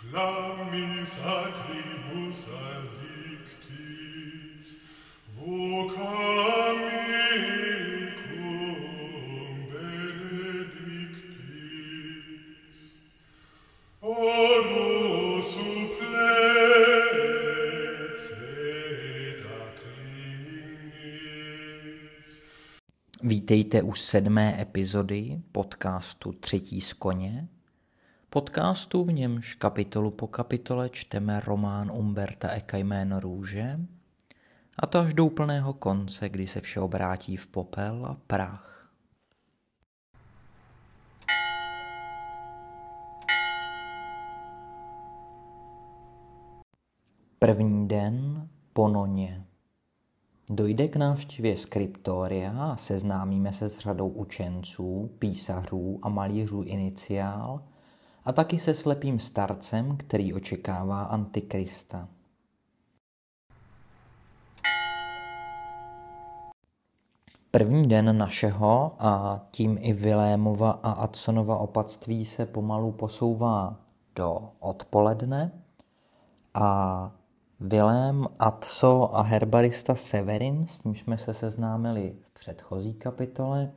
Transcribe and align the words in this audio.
Flammis 0.00 1.12
acribus 1.20 2.48
addictis, 2.72 3.86
vocam 5.36 6.78
mecum 7.10 8.78
benedictis. 9.72 10.56
Oro 14.00 15.42
supplex 15.42 16.00
et 18.32 19.40
acclinis. 19.60 20.68
Vítejte 23.22 23.82
u 23.82 23.94
sedmé 23.94 24.60
epizody 24.60 25.42
podcastu 25.52 26.32
Třetí 26.32 26.80
z 26.80 26.92
koně. 26.92 27.48
Podcastu, 28.32 29.04
v 29.04 29.12
němž 29.12 29.54
kapitolu 29.54 30.10
po 30.10 30.26
kapitole 30.26 30.90
čteme 30.90 31.40
román 31.40 31.90
Umberta 31.90 32.48
Eka 32.48 32.76
jméno 32.76 33.20
růže, 33.20 33.80
a 34.78 34.86
to 34.86 34.98
až 34.98 35.14
do 35.14 35.26
úplného 35.26 35.72
konce, 35.72 36.28
kdy 36.28 36.46
se 36.46 36.60
vše 36.60 36.80
obrátí 36.80 37.36
v 37.36 37.46
popel 37.46 38.06
a 38.06 38.16
prach. 38.26 38.90
První 47.38 47.88
den 47.88 48.48
po 48.72 48.88
noně. 48.88 49.44
Dojde 50.50 50.88
k 50.88 50.96
návštěvě 50.96 51.56
skriptoria 51.56 52.62
a 52.62 52.76
seznámíme 52.76 53.52
se 53.52 53.68
s 53.68 53.78
řadou 53.78 54.08
učenců, 54.08 55.10
písařů 55.18 55.98
a 56.02 56.08
malířů 56.08 56.62
iniciál 56.62 57.69
a 58.30 58.32
taky 58.32 58.58
se 58.58 58.74
slepým 58.74 59.18
starcem, 59.18 59.96
který 59.96 60.34
očekává 60.34 61.02
Antikrista. 61.02 62.08
První 67.50 67.88
den 67.88 68.18
našeho 68.18 68.96
a 68.98 69.40
tím 69.50 69.78
i 69.80 69.92
Vilémova 69.92 70.70
a 70.70 70.90
Adsonova 70.90 71.56
opatství 71.56 72.24
se 72.24 72.46
pomalu 72.46 72.92
posouvá 72.92 73.76
do 74.16 74.52
odpoledne 74.60 75.52
a 76.54 77.12
Vilém, 77.60 78.26
Atso 78.38 79.16
a 79.16 79.22
herbarista 79.22 79.94
Severin, 79.94 80.66
s 80.66 80.84
ním 80.84 80.94
jsme 80.94 81.18
se 81.18 81.34
seznámili 81.34 82.16
v 82.22 82.30
předchozí 82.30 82.94
kapitole, 82.94 83.72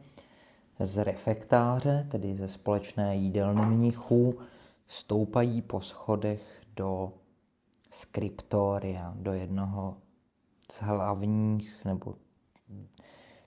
z 0.88 1.04
refektáře, 1.04 2.08
tedy 2.12 2.36
ze 2.36 2.48
společné 2.48 3.16
jídelny 3.16 3.66
mnichů, 3.66 4.40
stoupají 4.88 5.62
po 5.62 5.82
schodech 5.82 6.62
do 6.76 7.14
skriptoria, 7.92 9.14
do 9.16 9.34
jednoho 9.34 9.98
z 10.72 10.82
hlavních, 10.82 11.86
nebo 11.86 12.16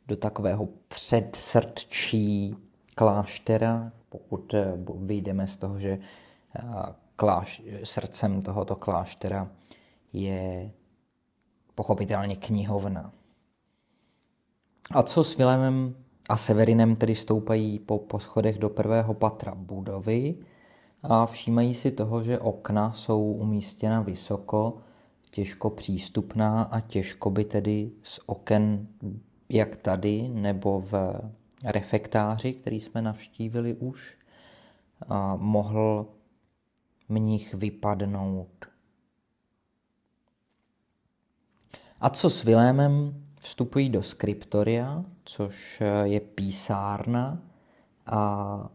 do 0.07 0.17
takového 0.17 0.69
předsrdčí 0.89 2.57
kláštera, 2.95 3.93
pokud 4.09 4.55
eh, 4.55 4.73
vyjdeme 4.95 5.47
z 5.47 5.57
toho, 5.57 5.81
že 5.81 5.99
eh, 6.57 6.63
kláš, 7.17 7.63
srdcem 7.85 8.43
tohoto 8.43 8.77
kláštera 8.77 9.49
je 10.13 10.73
pochopitelně 11.75 12.37
knihovna. 12.37 13.13
A 14.91 15.03
co 15.03 15.25
s 15.25 15.37
Vilémem 15.37 16.06
a 16.29 16.37
Severinem 16.37 16.97
tedy 16.97 17.15
stoupají 17.15 17.79
po, 17.79 17.99
po 17.99 18.19
schodech 18.19 18.59
do 18.59 18.71
prvého 18.71 19.15
patra 19.15 19.55
budovy 19.55 20.35
a 21.03 21.27
všímají 21.27 21.75
si 21.75 21.91
toho, 21.91 22.23
že 22.23 22.39
okna 22.39 22.93
jsou 22.93 23.33
umístěna 23.33 24.01
vysoko, 24.01 24.79
těžko 25.31 25.71
přístupná 25.71 26.63
a 26.63 26.81
těžko 26.81 27.31
by 27.31 27.45
tedy 27.45 27.93
z 28.03 28.21
oken, 28.27 28.87
jak 29.49 29.77
tady, 29.77 30.29
nebo 30.29 30.81
v 30.81 31.21
refektáři, 31.65 32.53
který 32.53 32.81
jsme 32.81 33.03
navštívili 33.03 33.75
už, 33.75 34.17
mohl 35.37 36.07
mnich 37.09 37.55
vypadnout. 37.55 38.67
A 42.01 42.11
co 42.11 42.31
s 42.31 42.45
Vilémem 42.45 43.25
vstupují 43.41 43.89
do 43.89 44.03
skriptoria, 44.03 45.05
což 45.27 45.83
je 46.05 46.21
písárna 46.21 47.39
a 48.07 48.71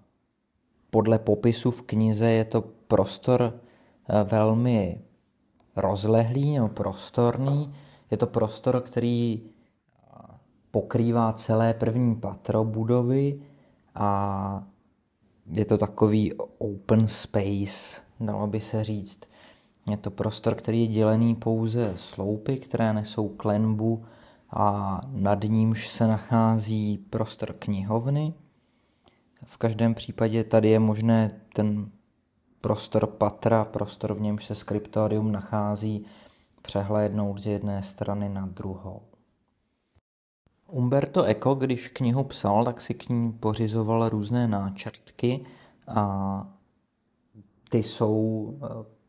podle 0.90 1.20
popisu 1.20 1.72
v 1.72 1.82
knize 1.82 2.32
je 2.32 2.46
to 2.46 2.62
prostor 2.62 3.42
eh, 4.10 4.24
velmi 4.24 5.02
rozlehlý 5.76 6.56
nebo 6.56 6.68
prostorný. 6.68 7.74
Je 8.12 8.18
to 8.18 8.28
prostor, 8.28 8.82
který 8.82 9.42
pokrývá 10.72 11.34
celé 11.34 11.74
první 11.74 12.16
patro 12.16 12.64
budovy 12.64 13.42
a 13.96 14.64
je 15.56 15.66
to 15.66 15.78
takový 15.78 16.34
open 16.58 17.08
space, 17.08 18.02
dalo 18.20 18.48
by 18.48 18.60
se 18.60 18.84
říct. 18.84 19.20
Je 19.88 19.98
to 19.98 20.12
prostor, 20.12 20.56
který 20.56 20.82
je 20.82 20.88
dělený 20.88 21.36
pouze 21.36 21.92
sloupy, 21.96 22.58
které 22.58 22.94
nesou 22.94 23.30
klenbu 23.30 24.06
a 24.54 25.02
nad 25.08 25.44
nímž 25.44 25.90
se 25.90 26.08
nachází 26.08 26.98
prostor 26.98 27.54
knihovny. 27.54 28.34
V 29.46 29.58
každém 29.58 29.94
případě 29.94 30.44
tady 30.44 30.70
je 30.70 30.80
možné 30.80 31.42
ten 31.54 31.92
prostor 32.62 33.08
patra, 33.08 33.66
prostor 33.66 34.14
v 34.14 34.22
němž 34.22 34.46
se 34.46 34.56
skriptorium 34.56 35.32
nachází, 35.32 36.06
přehlédnout 36.62 37.40
z 37.40 37.48
jedné 37.48 37.84
strany 37.84 38.30
na 38.30 38.46
druhou. 38.46 39.02
Umberto 40.68 41.24
Eco, 41.24 41.56
když 41.56 41.88
knihu 41.88 42.24
psal, 42.24 42.66
tak 42.66 42.82
si 42.82 42.94
k 42.94 43.10
ní 43.10 43.32
pořizoval 43.32 44.10
různé 44.10 44.48
náčrtky 44.48 45.46
a 45.88 46.48
ty 47.70 47.84
jsou 47.84 48.54
eh, 48.64 49.01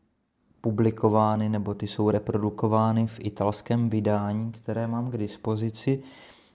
publikovány 0.63 1.49
nebo 1.49 1.73
ty 1.73 1.87
jsou 1.87 2.09
reprodukovány 2.09 3.07
v 3.07 3.19
italském 3.19 3.89
vydání, 3.89 4.51
které 4.51 4.87
mám 4.87 5.11
k 5.11 5.17
dispozici, 5.17 6.03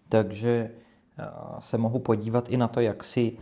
takže 0.08 0.70
eh, 1.18 1.24
se 1.58 1.78
mohu 1.78 1.98
podívat 1.98 2.48
i 2.48 2.56
na 2.56 2.68
to, 2.68 2.80
jak 2.80 3.04
si 3.04 3.38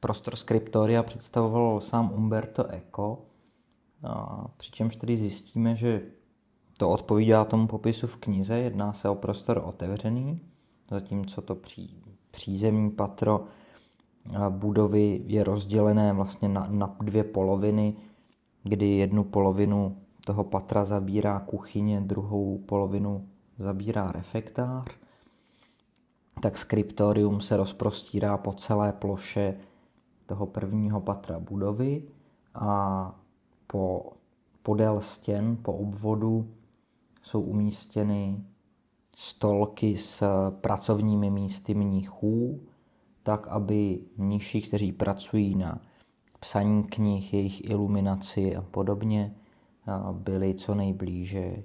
prostor 0.00 0.36
skriptoria 0.36 1.02
představoval 1.02 1.80
sám 1.80 2.12
Umberto 2.12 2.66
Eco, 2.70 3.18
přičemž 4.56 4.96
tedy 4.96 5.16
zjistíme, 5.16 5.76
že 5.76 6.02
to 6.78 6.90
odpovídá 6.90 7.44
tomu 7.44 7.66
popisu 7.66 8.06
v 8.06 8.16
knize, 8.16 8.58
jedná 8.58 8.92
se 8.92 9.08
o 9.08 9.14
prostor 9.14 9.62
otevřený, 9.64 10.40
zatímco 10.90 11.42
to 11.42 11.54
pří, 11.54 12.02
přízemní 12.30 12.90
patro 12.90 13.44
budovy 14.48 15.22
je 15.26 15.44
rozdělené 15.44 16.12
vlastně 16.12 16.48
na, 16.48 16.66
na 16.70 16.96
dvě 17.00 17.24
poloviny, 17.24 17.96
kdy 18.64 18.86
jednu 18.86 19.24
polovinu 19.24 19.96
toho 20.26 20.44
patra 20.44 20.84
zabírá 20.84 21.40
kuchyně, 21.40 22.00
druhou 22.00 22.58
polovinu 22.58 23.28
zabírá 23.58 24.12
refektář, 24.12 24.90
tak 26.42 26.58
skriptorium 26.58 27.40
se 27.40 27.56
rozprostírá 27.56 28.36
po 28.36 28.52
celé 28.52 28.92
ploše 28.92 29.56
toho 30.26 30.46
prvního 30.46 31.00
patra 31.00 31.40
budovy 31.40 32.02
a 32.54 33.20
po 33.66 34.12
podél 34.62 35.00
stěn, 35.00 35.56
po 35.62 35.72
obvodu 35.72 36.54
jsou 37.22 37.40
umístěny 37.40 38.44
stolky 39.16 39.96
s 39.96 40.24
pracovními 40.50 41.30
místy 41.30 41.74
mnichů, 41.74 42.60
tak 43.22 43.48
aby 43.48 44.00
mniši, 44.16 44.62
kteří 44.62 44.92
pracují 44.92 45.54
na 45.54 45.80
psaní 46.44 46.84
knih, 46.84 47.34
jejich 47.34 47.70
iluminaci 47.70 48.56
a 48.56 48.62
podobně, 48.62 49.34
byli 50.12 50.54
co 50.54 50.74
nejblíže 50.74 51.62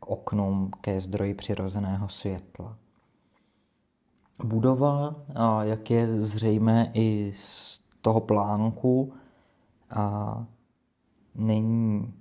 k 0.00 0.06
oknům 0.06 0.70
ke 0.80 1.00
zdroji 1.00 1.34
přirozeného 1.34 2.08
světla. 2.08 2.78
Budova, 4.44 5.14
jak 5.62 5.90
je 5.90 6.22
zřejmé 6.22 6.90
i 6.94 7.32
z 7.36 7.80
toho 8.00 8.20
plánku, 8.20 9.12
není, 11.34 12.14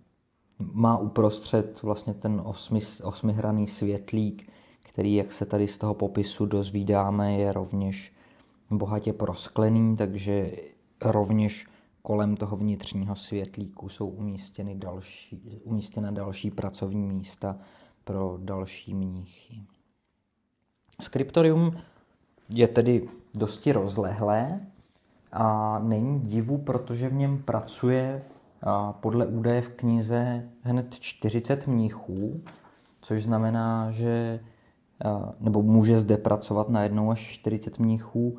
má 0.60 0.98
uprostřed 0.98 1.84
vlastně 1.84 2.13
ten 2.13 2.42
osmi, 2.46 2.80
osmihraný 3.04 3.68
světlík, 3.68 4.51
který, 4.84 5.16
jak 5.16 5.31
se 5.31 5.46
tady 5.46 5.68
z 5.68 5.78
toho 5.78 5.94
popisu 5.94 6.46
dozvídáme, 6.46 7.34
je 7.34 7.54
rovněž 7.54 8.13
bohatě 8.69 9.13
prosklený, 9.13 9.96
takže 9.96 10.51
rovněž 11.01 11.68
kolem 12.06 12.38
toho 12.38 12.57
vnitřního 12.57 13.16
světlíku 13.16 13.90
jsou 13.90 14.07
umístěny 14.07 14.75
další, 14.75 15.62
umístěna 15.63 16.12
další 16.12 16.52
pracovní 16.52 17.07
místa 17.07 17.57
pro 18.04 18.38
další 18.42 18.94
mnichy. 18.94 19.62
Skriptorium 21.02 21.72
je 22.50 22.68
tedy 22.68 23.10
dosti 23.38 23.72
rozlehlé 23.72 24.62
a 25.31 25.80
není 25.80 26.19
divu, 26.19 26.57
protože 26.57 27.10
v 27.10 27.13
něm 27.13 27.44
pracuje 27.44 28.24
podle 28.92 29.25
údaje 29.25 29.62
v 29.62 29.69
knize 29.69 30.50
hned 30.62 30.96
40 31.00 31.68
mnichů, 31.68 32.44
což 33.01 33.24
znamená, 33.24 33.92
že 33.92 34.40
nebo 35.40 35.63
může 35.63 36.00
zde 36.00 36.18
pracovat 36.18 36.69
na 36.69 36.84
jednou 36.84 37.12
až 37.12 37.19
40 37.19 37.80
mnichů, 37.80 38.38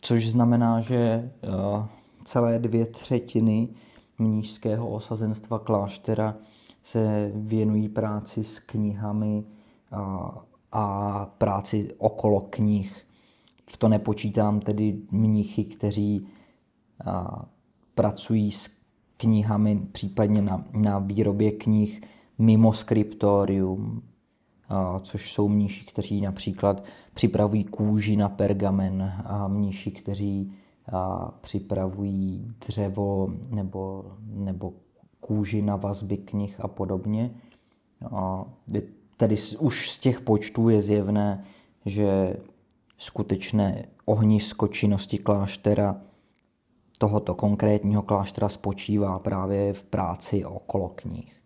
což 0.00 0.30
znamená, 0.30 0.80
že 0.80 1.30
celé 2.26 2.58
dvě 2.58 2.86
třetiny 2.86 3.68
mnížského 4.18 4.88
osazenstva 4.90 5.58
kláštera 5.58 6.36
se 6.82 7.32
věnují 7.34 7.88
práci 7.88 8.44
s 8.44 8.58
knihami 8.58 9.44
a, 9.92 10.30
a 10.72 11.26
práci 11.38 11.94
okolo 11.98 12.40
knih. 12.40 13.06
V 13.70 13.76
to 13.76 13.88
nepočítám 13.88 14.60
tedy 14.60 14.98
mnichy, 15.10 15.64
kteří 15.64 16.26
a, 17.04 17.44
pracují 17.94 18.50
s 18.50 18.70
knihami, 19.16 19.80
případně 19.92 20.42
na, 20.42 20.64
na 20.72 20.98
výrobě 20.98 21.52
knih 21.52 22.00
mimo 22.38 22.72
skriptorium, 22.72 24.02
a, 24.68 24.98
což 24.98 25.32
jsou 25.32 25.48
mniši, 25.48 25.84
kteří 25.84 26.20
například 26.20 26.84
připravují 27.14 27.64
kůži 27.64 28.16
na 28.16 28.28
pergamen 28.28 29.22
a 29.24 29.48
mniši, 29.48 29.90
kteří 29.90 30.52
a, 30.92 31.30
připravují 31.40 32.48
dřevo 32.66 33.28
nebo, 33.50 34.12
nebo 34.22 34.72
kůži 35.20 35.62
na 35.62 35.76
vazby 35.76 36.16
knih 36.16 36.60
a 36.60 36.68
podobně. 36.68 37.30
A 38.10 38.44
tedy 39.16 39.36
už 39.58 39.90
z 39.90 39.98
těch 39.98 40.20
počtů 40.20 40.68
je 40.68 40.82
zjevné, 40.82 41.44
že 41.84 42.36
skutečné 42.98 43.84
ohnisko 44.04 44.68
činnosti 44.68 45.18
kláštera 45.18 46.00
tohoto 46.98 47.34
konkrétního 47.34 48.02
kláštera 48.02 48.48
spočívá 48.48 49.18
právě 49.18 49.72
v 49.72 49.82
práci 49.82 50.44
okolo 50.44 50.88
knih. 50.88 51.42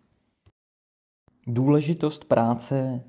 Důležitost 1.47 2.25
práce 2.25 3.03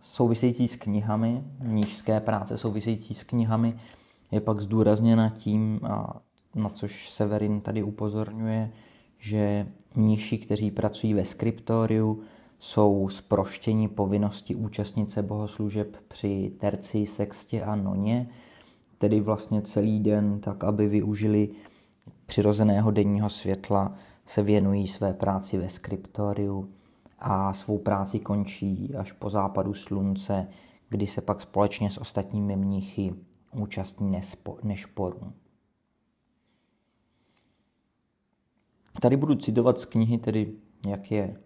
související 0.00 0.68
s 0.68 0.76
knihami, 0.76 1.44
nížské 1.62 2.20
práce 2.20 2.58
související 2.58 3.14
s 3.14 3.24
knihami, 3.24 3.78
je 4.30 4.40
pak 4.40 4.60
zdůrazněna 4.60 5.28
tím, 5.28 5.80
a 5.82 6.20
na 6.54 6.68
což 6.68 7.10
Severin 7.10 7.60
tady 7.60 7.82
upozorňuje, 7.82 8.72
že 9.18 9.66
mniši, 9.96 10.38
kteří 10.38 10.70
pracují 10.70 11.14
ve 11.14 11.24
skriptoriu, 11.24 12.20
jsou 12.58 13.08
zproštěni 13.08 13.88
povinnosti 13.88 14.54
účastnice 14.54 15.22
bohoslužeb 15.22 15.96
při 16.08 16.52
terci, 16.58 17.06
sextě 17.06 17.62
a 17.62 17.76
noně, 17.76 18.28
tedy 18.98 19.20
vlastně 19.20 19.62
celý 19.62 20.00
den, 20.00 20.40
tak 20.40 20.64
aby 20.64 20.88
využili 20.88 21.48
přirozeného 22.26 22.90
denního 22.90 23.30
světla, 23.30 23.94
se 24.26 24.42
věnují 24.42 24.86
své 24.86 25.14
práci 25.14 25.58
ve 25.58 25.68
skriptoriu 25.68 26.68
a 27.18 27.52
svou 27.52 27.78
práci 27.78 28.18
končí 28.18 28.94
až 28.98 29.12
po 29.12 29.30
západu 29.30 29.74
slunce, 29.74 30.46
kdy 30.88 31.06
se 31.06 31.20
pak 31.20 31.40
společně 31.40 31.90
s 31.90 31.98
ostatními 31.98 32.56
mnichy 32.56 33.14
účastní 33.54 34.20
nešporů. 34.62 35.32
Tady 39.00 39.16
budu 39.16 39.34
citovat 39.34 39.80
z 39.80 39.84
knihy, 39.84 40.18
tedy 40.18 40.52
jak 40.86 41.10
je 41.10 41.36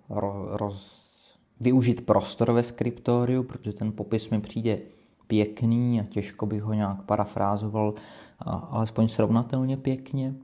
roz, 0.51 1.39
využít 1.61 2.07
prostor 2.07 2.53
ve 2.53 2.63
skriptoriu, 2.63 3.43
protože 3.43 3.73
ten 3.73 3.93
popis 3.93 4.31
mi 4.31 4.41
přijde 4.41 4.79
pěkný 5.27 6.01
a 6.01 6.05
těžko 6.05 6.47
bych 6.47 6.63
ho 6.63 6.73
nějak 6.73 7.03
parafrázoval, 7.03 7.95
alespoň 8.41 9.09
srovnatelně 9.09 9.77
pěkně. 9.77 10.35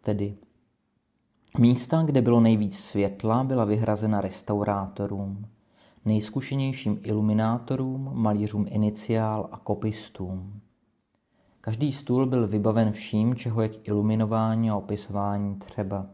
Tedy 0.00 0.36
místa, 1.58 2.02
kde 2.02 2.22
bylo 2.22 2.40
nejvíc 2.40 2.78
světla, 2.78 3.44
byla 3.44 3.64
vyhrazena 3.64 4.20
restaurátorům, 4.20 5.46
nejzkušenějším 6.06 7.00
iluminátorům, 7.02 8.10
malířům 8.12 8.66
iniciál 8.68 9.48
a 9.52 9.58
kopistům. 9.58 10.60
Každý 11.60 11.92
stůl 11.92 12.26
byl 12.26 12.48
vybaven 12.48 12.92
vším, 12.92 13.34
čeho 13.34 13.62
je 13.62 13.68
k 13.68 13.88
iluminování 13.88 14.70
a 14.70 14.76
opisování 14.76 15.56
třeba. 15.56 16.06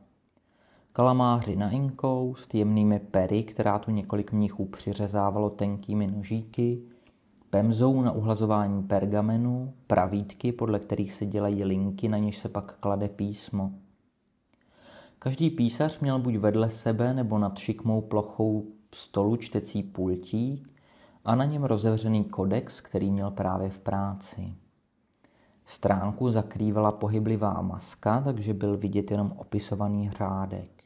Kalamáři 0.92 1.56
na 1.56 1.70
inkoust, 1.70 2.54
jemnými 2.54 2.98
pery, 2.98 3.42
která 3.42 3.78
tu 3.78 3.90
několik 3.90 4.32
mnichů 4.32 4.64
přiřezávalo 4.64 5.50
tenkými 5.50 6.06
nožíky, 6.06 6.82
pemzou 7.50 8.02
na 8.02 8.12
uhlazování 8.12 8.82
pergamenu, 8.82 9.74
pravítky, 9.86 10.52
podle 10.52 10.78
kterých 10.78 11.12
se 11.12 11.26
dělají 11.26 11.64
linky, 11.64 12.08
na 12.08 12.18
něž 12.18 12.38
se 12.38 12.48
pak 12.48 12.76
klade 12.76 13.08
písmo. 13.08 13.72
Každý 15.18 15.50
písař 15.50 16.00
měl 16.00 16.18
buď 16.18 16.36
vedle 16.36 16.70
sebe 16.70 17.14
nebo 17.14 17.38
nad 17.38 17.58
šikmou 17.58 18.00
plochou 18.00 18.66
stolu 18.94 19.36
čtecí 19.36 19.82
pultík 19.82 20.72
a 21.24 21.34
na 21.34 21.44
něm 21.44 21.64
rozevřený 21.64 22.24
kodex, 22.24 22.80
který 22.80 23.10
měl 23.10 23.30
právě 23.30 23.70
v 23.70 23.78
práci. 23.78 24.54
Stránku 25.64 26.30
zakrývala 26.30 26.92
pohyblivá 26.92 27.62
maska, 27.62 28.20
takže 28.20 28.54
byl 28.54 28.76
vidět 28.76 29.10
jenom 29.10 29.32
opisovaný 29.36 30.10
řádek. 30.10 30.84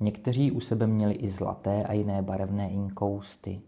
Někteří 0.00 0.52
u 0.52 0.60
sebe 0.60 0.86
měli 0.86 1.14
i 1.14 1.28
zlaté 1.28 1.84
a 1.84 1.92
jiné 1.92 2.22
barevné 2.22 2.70
inkousty. 2.70 3.62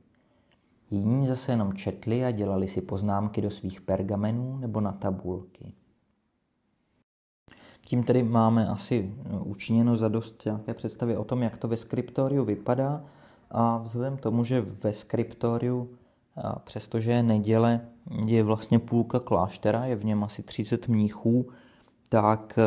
Jiní 0.90 1.28
zase 1.28 1.52
jenom 1.52 1.72
četli 1.72 2.24
a 2.24 2.30
dělali 2.30 2.68
si 2.68 2.80
poznámky 2.80 3.40
do 3.40 3.50
svých 3.50 3.80
pergamenů 3.80 4.56
nebo 4.56 4.80
na 4.80 4.92
tabulky. 4.92 5.74
Tím 7.84 8.02
tedy 8.02 8.22
máme 8.22 8.68
asi 8.68 9.14
učiněno 9.44 9.96
za 9.96 10.08
dost 10.08 10.44
nějaké 10.44 10.74
představy 10.74 11.16
o 11.16 11.24
tom, 11.24 11.42
jak 11.42 11.56
to 11.56 11.68
ve 11.68 11.76
skriptoriu 11.76 12.44
vypadá 12.44 13.04
a 13.52 13.78
vzhledem 13.78 14.16
tomu, 14.16 14.44
že 14.44 14.60
ve 14.60 14.92
skriptoriu, 14.92 15.90
přestože 16.64 17.12
je 17.12 17.22
neděle, 17.22 17.80
je 18.26 18.42
vlastně 18.42 18.78
půlka 18.78 19.20
kláštera, 19.20 19.84
je 19.84 19.96
v 19.96 20.04
něm 20.04 20.24
asi 20.24 20.42
30 20.42 20.88
mníchů, 20.88 21.48
tak 22.08 22.58
e, 22.58 22.62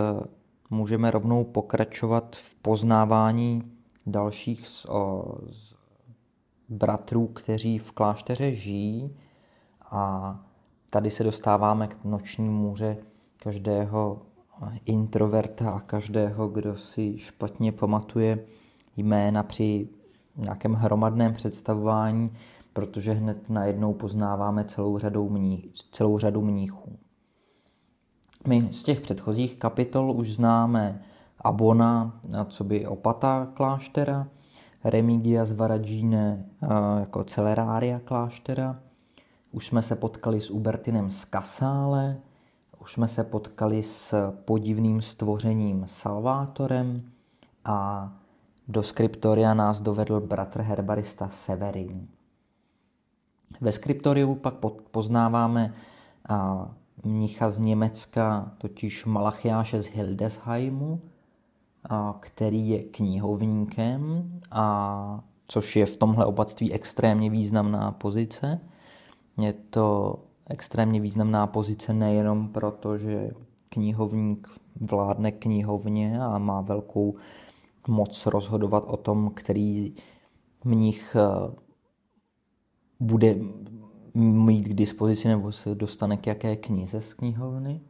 můžeme 0.69 1.11
rovnou 1.11 1.43
pokračovat 1.43 2.35
v 2.35 2.55
poznávání 2.55 3.71
dalších 4.05 4.67
z, 4.67 4.85
o, 4.85 5.25
z 5.49 5.75
bratrů, 6.69 7.27
kteří 7.27 7.77
v 7.77 7.91
klášteře 7.91 8.53
žijí. 8.53 9.15
A 9.91 10.39
tady 10.89 11.11
se 11.11 11.23
dostáváme 11.23 11.87
k 11.87 12.03
noční 12.03 12.49
můře 12.49 12.97
každého 13.37 14.21
introverta 14.85 15.69
a 15.69 15.79
každého, 15.79 16.47
kdo 16.47 16.77
si 16.77 17.17
špatně 17.17 17.71
pamatuje 17.71 18.45
jména 18.97 19.43
při 19.43 19.89
nějakém 20.37 20.73
hromadném 20.73 21.33
představování, 21.33 22.31
protože 22.73 23.13
hned 23.13 23.49
najednou 23.49 23.93
poznáváme 23.93 24.63
celou, 24.63 24.97
řadou 24.97 25.29
mní, 25.29 25.69
celou 25.91 26.19
řadu 26.19 26.41
mníchů. 26.41 26.97
My 28.47 28.73
z 28.73 28.83
těch 28.83 29.01
předchozích 29.01 29.55
kapitol 29.55 30.11
už 30.11 30.31
známe 30.31 31.01
Abona, 31.41 32.19
co 32.47 32.63
by 32.63 32.87
opata 32.87 33.47
kláštera, 33.53 34.27
Remigia 34.83 35.45
z 35.45 35.51
Varadžíne 35.51 36.45
jako 36.99 37.23
celerária 37.23 37.99
kláštera, 37.99 38.79
už 39.51 39.67
jsme 39.67 39.81
se 39.81 39.95
potkali 39.95 40.41
s 40.41 40.51
Ubertinem 40.51 41.11
z 41.11 41.25
Kasále, 41.25 42.17
už 42.79 42.93
jsme 42.93 43.07
se 43.07 43.23
potkali 43.23 43.83
s 43.83 44.31
podivným 44.31 45.01
stvořením 45.01 45.85
Salvátorem 45.87 47.03
a 47.65 48.11
do 48.67 48.83
skriptoria 48.83 49.53
nás 49.53 49.81
dovedl 49.81 50.21
bratr 50.21 50.61
herbarista 50.61 51.29
Severin. 51.29 52.07
Ve 53.61 53.71
skriptoriu 53.71 54.35
pak 54.35 54.53
poznáváme 54.91 55.73
mnicha 57.03 57.49
z 57.49 57.59
Německa, 57.59 58.51
totiž 58.57 59.05
Malachiáše 59.05 59.81
z 59.81 59.87
Hildesheimu, 59.87 61.01
který 62.19 62.69
je 62.69 62.83
knihovníkem, 62.83 64.31
a 64.51 65.23
což 65.47 65.75
je 65.75 65.85
v 65.85 65.97
tomhle 65.97 66.25
opatství 66.25 66.73
extrémně 66.73 67.29
významná 67.29 67.91
pozice. 67.91 68.59
Je 69.37 69.53
to 69.53 70.15
extrémně 70.49 71.01
významná 71.01 71.47
pozice 71.47 71.93
nejenom 71.93 72.47
proto, 72.49 72.97
že 72.97 73.31
knihovník 73.69 74.47
vládne 74.81 75.31
knihovně 75.31 76.21
a 76.21 76.37
má 76.37 76.61
velkou 76.61 77.15
moc 77.87 78.25
rozhodovat 78.25 78.83
o 78.87 78.97
tom, 78.97 79.31
který 79.35 79.95
mnich 80.63 81.15
eh, 81.15 81.55
bude 82.99 83.35
mít 84.13 84.63
k 84.67 84.73
dispozici 84.73 85.27
nebo 85.27 85.51
se 85.51 85.75
dostane 85.75 86.17
k 86.17 86.27
jaké 86.27 86.55
knize 86.55 87.01
z 87.01 87.13
knihovny. 87.13 87.81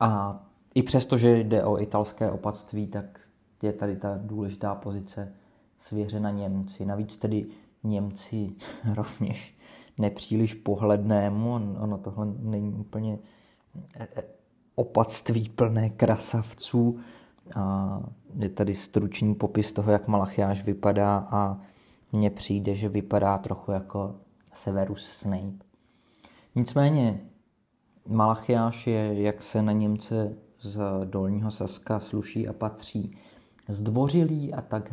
A 0.00 0.42
i 0.74 0.82
přesto, 0.82 1.18
že 1.18 1.38
jde 1.38 1.64
o 1.64 1.80
italské 1.80 2.30
opatství, 2.30 2.86
tak 2.86 3.20
je 3.62 3.72
tady 3.72 3.96
ta 3.96 4.18
důležitá 4.22 4.74
pozice 4.74 5.32
svěřena 5.78 6.30
Němci. 6.30 6.86
Navíc 6.86 7.16
tedy 7.16 7.46
Němci 7.84 8.52
rovněž 8.94 9.56
nepříliš 9.98 10.54
pohlednému, 10.54 11.54
ono 11.54 11.98
tohle 11.98 12.26
není 12.38 12.74
úplně 12.74 13.18
e, 13.94 14.04
e, 14.04 14.24
opatství 14.74 15.48
plné 15.48 15.90
krasavců, 15.90 16.98
A 17.56 18.00
je 18.38 18.48
tady 18.48 18.74
stručný 18.74 19.34
popis 19.34 19.72
toho, 19.72 19.92
jak 19.92 20.08
Malachiáš 20.08 20.64
vypadá 20.64 21.28
a 21.30 21.58
mně 22.12 22.30
přijde, 22.30 22.74
že 22.74 22.88
vypadá 22.88 23.38
trochu 23.38 23.72
jako 23.72 24.14
Severus 24.52 25.10
Snape. 25.10 25.64
Nicméně 26.54 27.20
Malachiáš 28.08 28.86
je, 28.86 29.22
jak 29.22 29.42
se 29.42 29.62
na 29.62 29.72
Němce 29.72 30.36
z 30.60 30.80
Dolního 31.04 31.50
Saska 31.50 32.00
sluší 32.00 32.48
a 32.48 32.52
patří, 32.52 33.16
zdvořilý 33.68 34.54
a 34.54 34.60
tak 34.60 34.92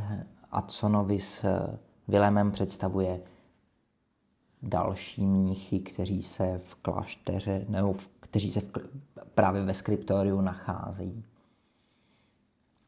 Adsonovi 0.52 1.20
s 1.20 1.46
Vilémem 2.08 2.52
představuje 2.52 3.22
další 4.62 5.26
mnichy, 5.26 5.80
kteří 5.80 6.24
se 6.24 6.62
v 6.64 6.76
klášteře, 6.76 7.66
nebo 7.70 7.94
v, 7.94 8.10
kteří 8.20 8.52
se 8.52 8.60
v, 8.60 8.70
právě 9.36 9.64
ve 9.64 9.74
skriptoriu 9.74 10.42
nacházejí. 10.42 11.24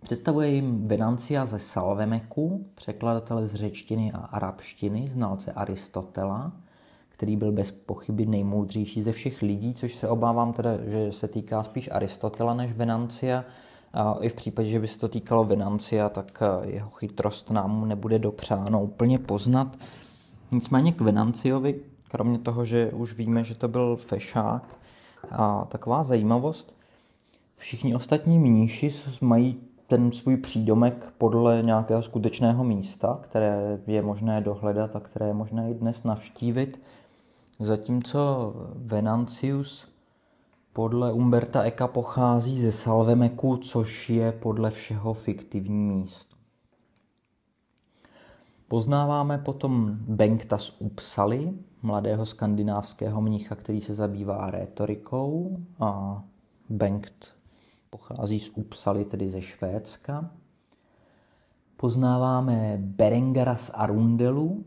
Představuje 0.03 0.49
jim 0.49 0.87
Venancia 0.87 1.45
ze 1.45 1.59
Salvemeku, 1.59 2.65
překladatele 2.75 3.47
z 3.47 3.55
řečtiny 3.55 4.11
a 4.11 4.17
arabštiny, 4.17 5.07
znalce 5.07 5.51
Aristotela, 5.51 6.51
který 7.09 7.35
byl 7.35 7.51
bez 7.51 7.71
pochyby 7.71 8.25
nejmoudřejší 8.25 9.03
ze 9.03 9.11
všech 9.11 9.41
lidí, 9.41 9.73
což 9.73 9.95
se 9.95 10.07
obávám 10.07 10.53
teda, 10.53 10.69
že 10.85 11.11
se 11.11 11.27
týká 11.27 11.63
spíš 11.63 11.89
Aristotela 11.91 12.53
než 12.53 12.73
Venancia. 12.73 13.45
A 13.93 14.15
i 14.21 14.29
v 14.29 14.35
případě, 14.35 14.69
že 14.69 14.79
by 14.79 14.87
se 14.87 14.99
to 14.99 15.07
týkalo 15.07 15.43
Venancia, 15.43 16.09
tak 16.09 16.43
jeho 16.63 16.89
chytrost 16.89 17.49
nám 17.49 17.87
nebude 17.87 18.19
dopřáno 18.19 18.83
úplně 18.83 19.19
poznat. 19.19 19.77
Nicméně 20.51 20.91
k 20.91 21.01
Venanciovi, 21.01 21.81
kromě 22.11 22.39
toho, 22.39 22.65
že 22.65 22.91
už 22.91 23.13
víme, 23.13 23.43
že 23.43 23.55
to 23.55 23.67
byl 23.67 23.95
fešák, 23.95 24.75
a 25.31 25.65
taková 25.65 26.03
zajímavost, 26.03 26.75
všichni 27.55 27.95
ostatní 27.95 28.39
mníši 28.39 28.89
mají 29.21 29.57
ten 29.91 30.11
svůj 30.11 30.37
přídomek 30.37 31.13
podle 31.17 31.61
nějakého 31.61 32.01
skutečného 32.01 32.63
místa, 32.63 33.19
které 33.21 33.79
je 33.87 34.01
možné 34.01 34.41
dohledat 34.41 34.95
a 34.95 34.99
které 34.99 35.27
je 35.27 35.33
možné 35.33 35.71
i 35.71 35.73
dnes 35.73 36.03
navštívit. 36.03 36.81
Zatímco 37.59 38.53
Venancius 38.75 39.87
podle 40.73 41.13
Umberta 41.13 41.63
Eka 41.63 41.87
pochází 41.87 42.61
ze 42.61 42.71
Salvemeku, 42.71 43.57
což 43.57 44.09
je 44.09 44.31
podle 44.31 44.71
všeho 44.71 45.13
fiktivní 45.13 45.85
místo. 45.85 46.35
Poznáváme 48.67 49.37
potom 49.37 49.97
Benkta 50.07 50.57
z 50.57 50.75
Upsaly, 50.79 51.53
mladého 51.81 52.25
skandinávského 52.25 53.21
mnicha, 53.21 53.55
který 53.55 53.81
se 53.81 53.95
zabývá 53.95 54.51
rétorikou 54.51 55.57
a 55.79 56.23
Bengt 56.69 57.40
pochází 57.91 58.39
z 58.39 58.51
Upsaly, 58.55 59.05
tedy 59.05 59.29
ze 59.29 59.41
Švédska. 59.41 60.31
Poznáváme 61.77 62.77
Berengara 62.77 63.55
z 63.55 63.71
Arundelu. 63.73 64.65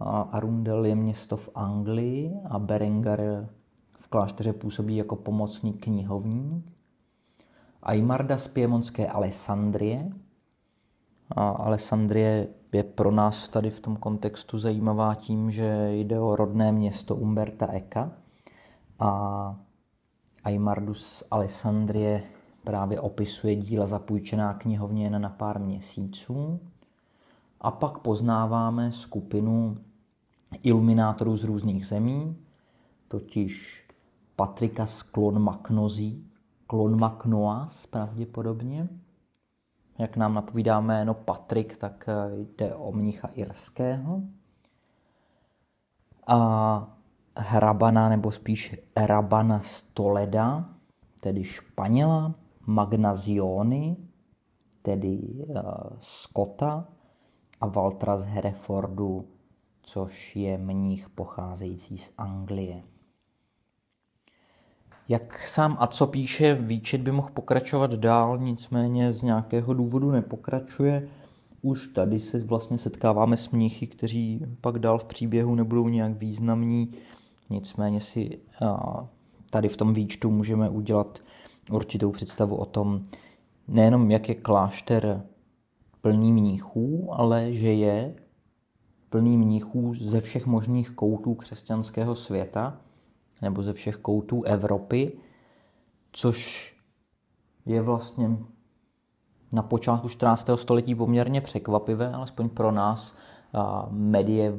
A 0.00 0.20
Arundel 0.20 0.84
je 0.84 0.94
město 0.94 1.36
v 1.36 1.48
Anglii 1.54 2.32
a 2.44 2.58
Berengar 2.58 3.48
v 3.98 4.08
klášteře 4.08 4.52
působí 4.52 4.96
jako 4.96 5.16
pomocný 5.16 5.72
knihovník. 5.72 6.64
Aymarda 7.82 8.38
z 8.38 8.48
piemonské 8.48 9.06
Alessandrie. 9.06 10.12
A 11.36 11.48
Alessandrie 11.48 12.48
je 12.72 12.84
pro 12.84 13.10
nás 13.10 13.48
tady 13.48 13.70
v 13.70 13.80
tom 13.80 13.96
kontextu 13.96 14.58
zajímavá 14.58 15.14
tím, 15.14 15.50
že 15.50 15.88
jde 15.92 16.20
o 16.20 16.36
rodné 16.36 16.72
město 16.72 17.16
Umberta 17.16 17.66
Eka 17.66 18.12
a 18.98 19.56
Aymardus 20.44 21.06
z 21.06 21.24
Alessandrie 21.30 22.22
právě 22.64 23.00
opisuje 23.00 23.56
díla 23.56 23.86
zapůjčená 23.86 24.54
knihovně 24.54 25.04
jen 25.04 25.22
na 25.22 25.28
pár 25.28 25.60
měsíců. 25.60 26.60
A 27.60 27.70
pak 27.70 27.98
poznáváme 27.98 28.92
skupinu 28.92 29.78
iluminátorů 30.62 31.36
z 31.36 31.44
různých 31.44 31.86
zemí, 31.86 32.36
totiž 33.08 33.84
Patrika 34.36 34.86
z 34.86 35.02
Klonmaknozí, 35.02 36.26
Klonmaknoas 36.66 37.86
pravděpodobně, 37.86 38.88
jak 39.98 40.16
nám 40.16 40.34
napovídá 40.34 40.80
jméno 40.80 41.14
Patrik, 41.14 41.76
tak 41.76 42.08
jde 42.56 42.74
o 42.74 42.92
mnicha 42.92 43.28
irského. 43.28 44.22
A 46.26 46.98
hrabana, 47.36 48.08
nebo 48.08 48.32
spíš 48.32 48.76
rabana 48.96 49.60
Stoleda, 49.60 50.68
tedy 51.20 51.44
Španěla, 51.44 52.34
Magnaziony, 52.66 53.96
tedy 54.82 55.18
uh, 55.18 55.62
Scotta 56.00 56.88
a 57.60 57.66
Valtra 57.66 58.18
z 58.18 58.24
Herefordu, 58.24 59.28
což 59.82 60.36
je 60.36 60.58
mních 60.58 61.08
pocházející 61.08 61.98
z 61.98 62.10
Anglie. 62.18 62.82
Jak 65.08 65.48
sám 65.48 65.76
a 65.80 65.86
co 65.86 66.06
píše, 66.06 66.54
výčet 66.54 67.00
by 67.00 67.12
mohl 67.12 67.28
pokračovat 67.34 67.90
dál, 67.92 68.38
nicméně 68.38 69.12
z 69.12 69.22
nějakého 69.22 69.74
důvodu 69.74 70.10
nepokračuje. 70.10 71.08
Už 71.62 71.88
tady 71.88 72.20
se 72.20 72.38
vlastně 72.44 72.78
setkáváme 72.78 73.36
s 73.36 73.50
mnichy, 73.50 73.86
kteří 73.86 74.46
pak 74.60 74.78
dál 74.78 74.98
v 74.98 75.04
příběhu 75.04 75.54
nebudou 75.54 75.88
nějak 75.88 76.12
významní, 76.12 76.94
nicméně 77.52 78.00
si 78.00 78.38
tady 79.50 79.68
v 79.68 79.76
tom 79.76 79.94
výčtu 79.94 80.30
můžeme 80.30 80.68
udělat 80.68 81.18
určitou 81.70 82.10
představu 82.12 82.56
o 82.56 82.64
tom, 82.64 83.02
nejenom 83.68 84.10
jak 84.10 84.28
je 84.28 84.34
klášter 84.34 85.26
plný 86.00 86.32
mnichů, 86.32 87.08
ale 87.12 87.52
že 87.52 87.72
je 87.72 88.14
plný 89.08 89.36
mnichů 89.36 89.94
ze 89.94 90.20
všech 90.20 90.46
možných 90.46 90.90
koutů 90.90 91.34
křesťanského 91.34 92.14
světa, 92.14 92.80
nebo 93.42 93.62
ze 93.62 93.72
všech 93.72 93.96
koutů 93.96 94.42
Evropy, 94.42 95.12
což 96.12 96.72
je 97.66 97.82
vlastně 97.82 98.38
na 99.52 99.62
počátku 99.62 100.08
14. 100.08 100.48
století 100.54 100.94
poměrně 100.94 101.40
překvapivé, 101.40 102.12
alespoň 102.12 102.48
pro 102.48 102.72
nás 102.72 103.16
medie 103.90 104.52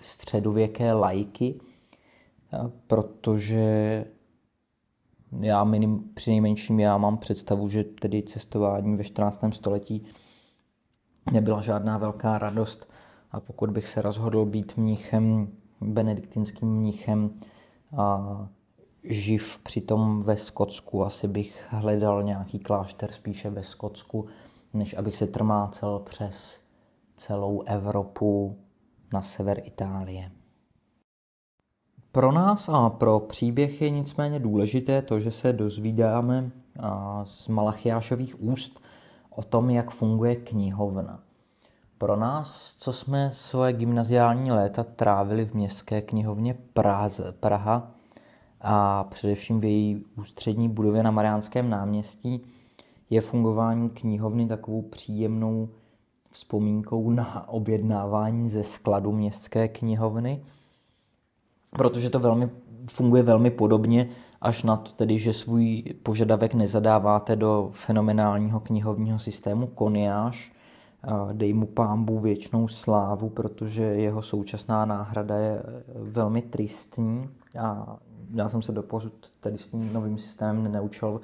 středověké 0.00 0.92
lajky, 0.92 1.60
protože 2.86 4.04
já 5.40 5.64
minim, 5.64 6.10
při 6.14 6.30
nejmenším 6.30 6.80
já 6.80 6.98
mám 6.98 7.18
představu, 7.18 7.68
že 7.68 7.84
tedy 7.84 8.22
cestování 8.22 8.96
ve 8.96 9.04
14. 9.04 9.40
století 9.52 10.02
nebyla 11.32 11.60
žádná 11.60 11.98
velká 11.98 12.38
radost 12.38 12.88
a 13.30 13.40
pokud 13.40 13.70
bych 13.70 13.88
se 13.88 14.02
rozhodl 14.02 14.44
být 14.44 14.76
mnichem, 14.76 15.48
benediktinským 15.80 16.68
mnichem, 16.68 17.30
a 17.96 18.48
živ 19.04 19.58
přitom 19.58 20.22
ve 20.22 20.36
Skotsku. 20.36 21.04
Asi 21.04 21.28
bych 21.28 21.66
hledal 21.70 22.22
nějaký 22.22 22.58
klášter 22.58 23.12
spíše 23.12 23.50
ve 23.50 23.62
Skotsku, 23.62 24.26
než 24.74 24.94
abych 24.94 25.16
se 25.16 25.26
trmácel 25.26 25.98
přes 25.98 26.60
celou 27.16 27.62
Evropu 27.62 28.58
na 29.12 29.22
sever 29.22 29.62
Itálie. 29.64 30.30
Pro 32.12 32.32
nás 32.32 32.68
a 32.68 32.90
pro 32.90 33.20
příběh 33.20 33.82
je 33.82 33.90
nicméně 33.90 34.38
důležité 34.38 35.02
to, 35.02 35.20
že 35.20 35.30
se 35.30 35.52
dozvídáme 35.52 36.50
z 37.24 37.48
Malachiášových 37.48 38.42
úst 38.42 38.80
o 39.30 39.42
tom, 39.42 39.70
jak 39.70 39.90
funguje 39.90 40.36
knihovna. 40.36 41.20
Pro 41.98 42.16
nás, 42.16 42.74
co 42.78 42.92
jsme 42.92 43.30
svoje 43.32 43.72
gymnaziální 43.72 44.52
léta 44.52 44.84
trávili 44.84 45.44
v 45.44 45.54
městské 45.54 46.02
knihovně 46.02 46.54
Praze, 46.72 47.32
Praha 47.40 47.90
a 48.60 49.04
především 49.04 49.60
v 49.60 49.64
její 49.64 50.04
ústřední 50.16 50.68
budově 50.68 51.02
na 51.02 51.10
Mariánském 51.10 51.70
náměstí, 51.70 52.42
je 53.10 53.20
fungování 53.20 53.90
knihovny 53.90 54.46
takovou 54.46 54.82
příjemnou 54.82 55.68
vzpomínkou 56.30 57.10
na 57.10 57.48
objednávání 57.48 58.50
ze 58.50 58.64
skladu 58.64 59.12
městské 59.12 59.68
knihovny, 59.68 60.44
protože 61.76 62.10
to 62.10 62.18
velmi, 62.18 62.50
funguje 62.86 63.22
velmi 63.22 63.50
podobně, 63.50 64.08
až 64.40 64.62
na 64.62 64.76
to 64.76 64.92
tedy, 64.92 65.18
že 65.18 65.32
svůj 65.32 65.82
požadavek 66.02 66.54
nezadáváte 66.54 67.36
do 67.36 67.68
fenomenálního 67.72 68.60
knihovního 68.60 69.18
systému 69.18 69.66
Koniáš, 69.66 70.52
dej 71.32 71.52
mu 71.52 71.66
pámbu 71.66 72.18
věčnou 72.18 72.68
slávu, 72.68 73.28
protože 73.28 73.82
jeho 73.82 74.22
současná 74.22 74.84
náhrada 74.84 75.36
je 75.36 75.62
velmi 75.94 76.42
tristní 76.42 77.28
a 77.60 77.96
já 78.34 78.48
jsem 78.48 78.62
se 78.62 78.72
doposud 78.72 79.12
tady 79.40 79.58
s 79.58 79.66
tím 79.66 79.92
novým 79.92 80.18
systémem 80.18 80.72
neučil 80.72 81.20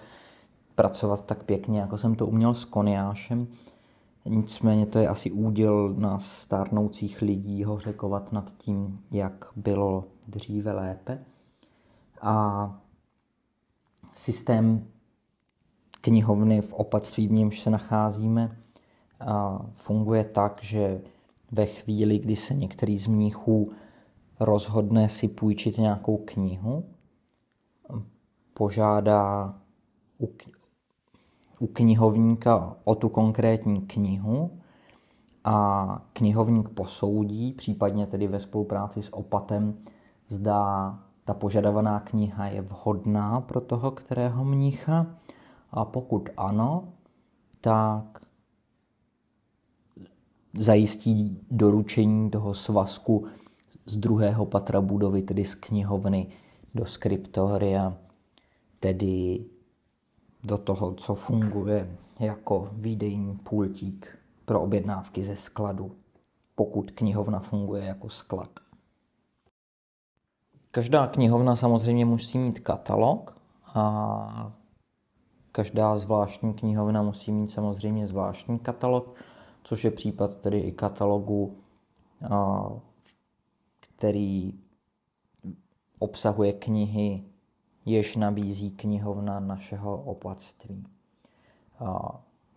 pracovat 0.75 1.25
tak 1.25 1.45
pěkně, 1.45 1.81
jako 1.81 1.99
jsem 1.99 2.15
to 2.15 2.27
uměl 2.27 2.55
s 2.55 2.65
Koniášem. 2.65 3.47
Nicméně 4.25 4.87
to 4.87 4.99
je 4.99 5.09
asi 5.09 5.31
úděl 5.31 5.95
nás 5.99 6.27
stárnoucích 6.27 7.23
lidí 7.23 7.65
hořekovat 7.65 8.33
nad 8.33 8.53
tím, 8.59 8.99
jak 9.11 9.47
bylo 9.57 10.05
dříve 10.29 10.73
lépe. 10.73 11.25
A 12.21 12.81
systém 14.15 14.87
knihovny 16.01 16.61
v 16.61 16.75
opatství, 16.75 17.29
v 17.29 17.33
němž 17.33 17.61
se 17.61 17.71
nacházíme, 17.71 18.57
funguje 19.71 20.25
tak, 20.25 20.63
že 20.63 21.01
ve 21.53 21.67
chvíli, 21.67 22.19
kdy 22.19 22.37
se 22.37 22.55
některý 22.55 22.99
z 22.99 23.07
mnichů 23.07 23.73
rozhodne 24.41 25.09
si 25.09 25.29
půjčit 25.29 25.79
nějakou 25.79 26.17
knihu, 26.17 26.85
požádá 28.55 29.55
u, 30.21 30.29
u 31.59 31.67
knihovníka 31.67 32.77
o 32.85 32.95
tu 32.95 33.09
konkrétní 33.09 33.81
knihu 33.81 34.61
a 35.45 36.07
knihovník 36.13 36.69
posoudí, 36.69 37.53
případně 37.53 38.07
tedy 38.07 38.27
ve 38.27 38.41
spolupráci 38.41 39.03
s 39.03 39.15
opatem, 39.15 39.79
zda 40.29 40.99
ta 41.25 41.35
požadovaná 41.35 42.01
kniha 42.01 42.47
je 42.47 42.63
vhodná 42.63 43.41
pro 43.41 43.61
toho 43.61 43.91
kterého 43.91 44.45
mnicha 44.45 45.07
a 45.71 45.85
pokud 45.85 46.29
ano, 46.37 46.89
tak 47.61 48.21
zajistí 50.53 51.47
doručení 51.51 52.31
toho 52.31 52.55
svazku 52.55 53.27
z 53.87 53.97
druhého 53.97 54.47
patra 54.47 54.81
budovy, 54.81 55.23
tedy 55.23 55.45
z 55.45 55.55
knihovny 55.55 56.27
do 56.75 56.87
skriptoria, 56.87 57.97
tedy 58.81 59.45
do 60.45 60.59
toho, 60.59 60.95
co 60.95 61.15
funguje 61.15 61.97
jako 62.21 62.69
výdejní 62.73 63.37
pultík 63.37 64.19
pro 64.45 64.61
objednávky 64.61 65.25
ze 65.25 65.37
skladu, 65.37 65.93
pokud 66.55 66.91
knihovna 66.91 67.39
funguje 67.39 67.85
jako 67.85 68.09
sklad. 68.09 68.51
Každá 70.71 71.07
knihovna 71.07 71.57
samozřejmě 71.57 72.05
musí 72.05 72.39
mít 72.39 72.61
katalog 72.61 73.39
a 73.75 74.53
každá 75.53 75.99
zvláštní 75.99 76.55
knihovna 76.55 77.03
musí 77.03 77.33
mít 77.33 77.51
samozřejmě 77.51 78.07
zvláštní 78.07 78.59
katalog, 78.59 79.15
což 79.63 79.85
je 79.85 79.91
případ 79.91 80.37
tedy 80.37 80.59
i 80.59 80.73
katalogu, 80.73 81.57
který 83.81 84.55
obsahuje 85.99 86.53
knihy, 86.53 87.25
jež 87.85 88.17
nabízí 88.17 88.71
knihovna 88.71 89.41
našeho 89.41 90.03
opatství. 90.03 90.87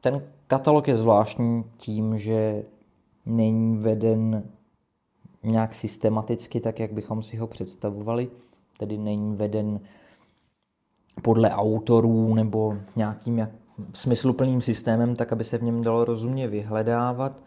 Ten 0.01 0.27
katalog 0.47 0.87
je 0.87 0.97
zvláštní 0.97 1.63
tím, 1.77 2.17
že 2.17 2.65
není 3.25 3.77
veden 3.77 4.43
nějak 5.43 5.73
systematicky, 5.73 6.59
tak 6.59 6.79
jak 6.79 6.93
bychom 6.93 7.23
si 7.23 7.37
ho 7.37 7.47
představovali, 7.47 8.29
tedy 8.77 8.97
není 8.97 9.35
veden 9.35 9.79
podle 11.21 11.51
autorů 11.51 12.33
nebo 12.33 12.77
nějakým 12.95 13.37
jak 13.37 13.49
smysluplným 13.93 14.61
systémem, 14.61 15.15
tak 15.15 15.33
aby 15.33 15.43
se 15.43 15.57
v 15.57 15.63
něm 15.63 15.83
dalo 15.83 16.05
rozumně 16.05 16.47
vyhledávat. 16.47 17.39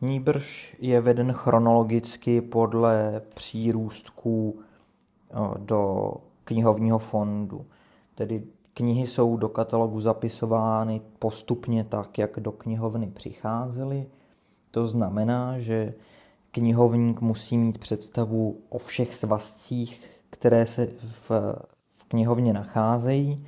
Níbrž 0.00 0.76
je 0.78 1.00
veden 1.00 1.32
chronologicky 1.32 2.40
podle 2.40 3.22
přírůstků 3.34 4.58
do 5.58 6.12
knihovního 6.44 6.98
fondu. 6.98 7.66
Tedy 8.14 8.42
knihy 8.74 9.06
jsou 9.06 9.36
do 9.36 9.48
katalogu 9.48 10.00
zapisovány 10.00 11.00
postupně 11.18 11.84
tak, 11.84 12.18
jak 12.18 12.40
do 12.40 12.52
knihovny 12.52 13.06
přicházely. 13.06 14.06
To 14.70 14.86
znamená, 14.86 15.58
že 15.58 15.94
knihovník 16.54 17.20
musí 17.20 17.58
mít 17.58 17.78
představu 17.78 18.60
o 18.68 18.78
všech 18.78 19.14
svazcích, 19.14 20.02
které 20.30 20.66
se 20.66 20.86
v, 21.06 21.30
v 21.88 22.04
knihovně 22.08 22.52
nacházejí 22.52 23.46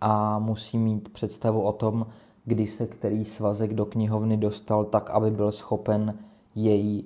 a 0.00 0.38
musí 0.38 0.78
mít 0.78 1.08
představu 1.08 1.62
o 1.62 1.72
tom, 1.72 2.06
kdy 2.44 2.66
se 2.66 2.86
který 2.86 3.24
svazek 3.24 3.74
do 3.74 3.86
knihovny 3.86 4.36
dostal 4.36 4.84
tak, 4.84 5.10
aby 5.10 5.30
byl 5.30 5.52
schopen 5.52 6.18
jej 6.54 7.04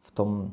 v 0.00 0.10
tom, 0.10 0.52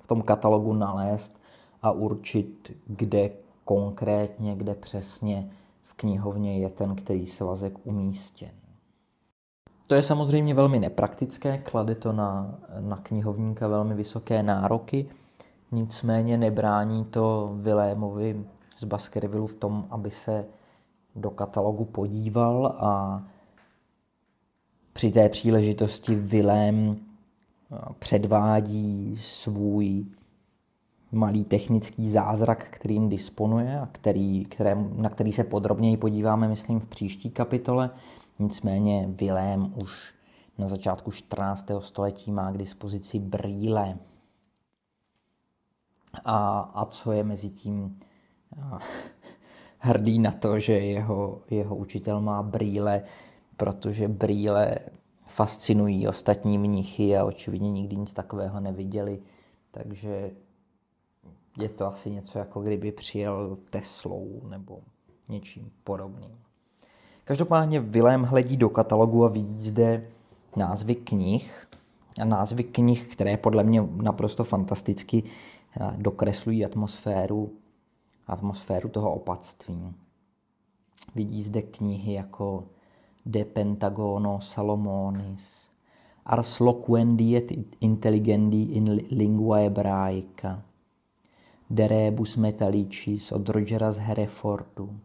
v 0.00 0.06
tom 0.06 0.22
katalogu 0.22 0.72
nalézt 0.72 1.40
a 1.82 1.92
určit, 1.92 2.72
kde 2.86 3.30
konkrétně, 3.64 4.56
kde 4.56 4.74
přesně 4.74 5.50
v 5.82 5.94
knihovně 5.94 6.58
je 6.58 6.70
ten, 6.70 6.96
který 6.96 7.26
svazek 7.26 7.86
umístěn. 7.86 8.67
To 9.88 9.94
je 9.94 10.02
samozřejmě 10.02 10.54
velmi 10.54 10.78
nepraktické, 10.78 11.58
klade 11.58 11.94
to 11.94 12.12
na, 12.12 12.58
na 12.80 12.96
knihovníka 12.96 13.68
velmi 13.68 13.94
vysoké 13.94 14.42
nároky, 14.42 15.06
nicméně 15.72 16.38
nebrání 16.38 17.04
to 17.04 17.50
Vilémovi 17.54 18.44
z 18.78 18.84
Baskervillu 18.84 19.46
v 19.46 19.54
tom, 19.54 19.86
aby 19.90 20.10
se 20.10 20.44
do 21.16 21.30
katalogu 21.30 21.84
podíval 21.84 22.66
a 22.66 23.22
při 24.92 25.10
té 25.10 25.28
příležitosti 25.28 26.14
Vilém 26.14 26.96
předvádí 27.98 29.16
svůj 29.16 30.06
malý 31.12 31.44
technický 31.44 32.10
zázrak, 32.10 32.68
kterým 32.70 33.08
disponuje 33.08 33.80
a 33.80 33.88
který, 33.92 34.44
které, 34.44 34.76
na 34.96 35.08
který 35.08 35.32
se 35.32 35.44
podrobněji 35.44 35.96
podíváme, 35.96 36.48
myslím, 36.48 36.80
v 36.80 36.86
příští 36.86 37.30
kapitole. 37.30 37.90
Nicméně 38.38 39.08
Vilém 39.08 39.74
už 39.82 40.14
na 40.58 40.68
začátku 40.68 41.10
14. 41.10 41.66
století 41.78 42.32
má 42.32 42.52
k 42.52 42.58
dispozici 42.58 43.18
brýle. 43.18 43.98
A, 46.24 46.58
a 46.60 46.84
co 46.84 47.12
je 47.12 47.24
mezi 47.24 47.50
tím 47.50 48.00
hrdý 49.78 50.18
na 50.18 50.32
to, 50.32 50.58
že 50.58 50.72
jeho, 50.72 51.42
jeho 51.50 51.76
učitel 51.76 52.20
má 52.20 52.42
brýle, 52.42 53.02
protože 53.56 54.08
brýle 54.08 54.78
fascinují 55.26 56.08
ostatní 56.08 56.58
mnichy 56.58 57.16
a 57.16 57.24
očividně 57.24 57.72
nikdy 57.72 57.96
nic 57.96 58.12
takového 58.12 58.60
neviděli. 58.60 59.22
Takže 59.70 60.30
je 61.58 61.68
to 61.68 61.86
asi 61.86 62.10
něco 62.10 62.38
jako 62.38 62.60
kdyby 62.60 62.92
přijel 62.92 63.58
Teslou 63.70 64.40
nebo 64.48 64.80
něčím 65.28 65.70
podobným. 65.84 66.47
Každopádně 67.28 67.80
Vilém 67.80 68.22
hledí 68.22 68.56
do 68.56 68.68
katalogu 68.68 69.24
a 69.24 69.28
vidí 69.28 69.60
zde 69.60 70.06
názvy 70.56 70.94
knih 70.94 71.68
a 72.20 72.24
názvy 72.24 72.64
knih, 72.64 73.04
které 73.04 73.36
podle 73.36 73.64
mě 73.64 73.88
naprosto 74.02 74.44
fantasticky 74.44 75.22
eh, 75.80 75.92
dokreslují 75.96 76.64
atmosféru, 76.64 77.52
atmosféru 78.26 78.88
toho 78.88 79.12
opatství. 79.12 79.94
Vidí 81.14 81.42
zde 81.42 81.62
knihy 81.62 82.12
jako 82.12 82.64
De 83.26 83.44
Pentagono 83.44 84.40
Salomonis, 84.40 85.66
Ars 86.26 86.60
loquendiet 86.60 87.52
intelligendi 87.80 88.62
in 88.62 89.00
lingua 89.10 89.56
hebraica, 89.56 90.62
De 91.70 91.88
Rebus 91.88 92.36
Metallicis 92.36 93.32
od 93.32 93.48
Rogera 93.48 93.92
z 93.92 93.98
Herefordu, 93.98 95.00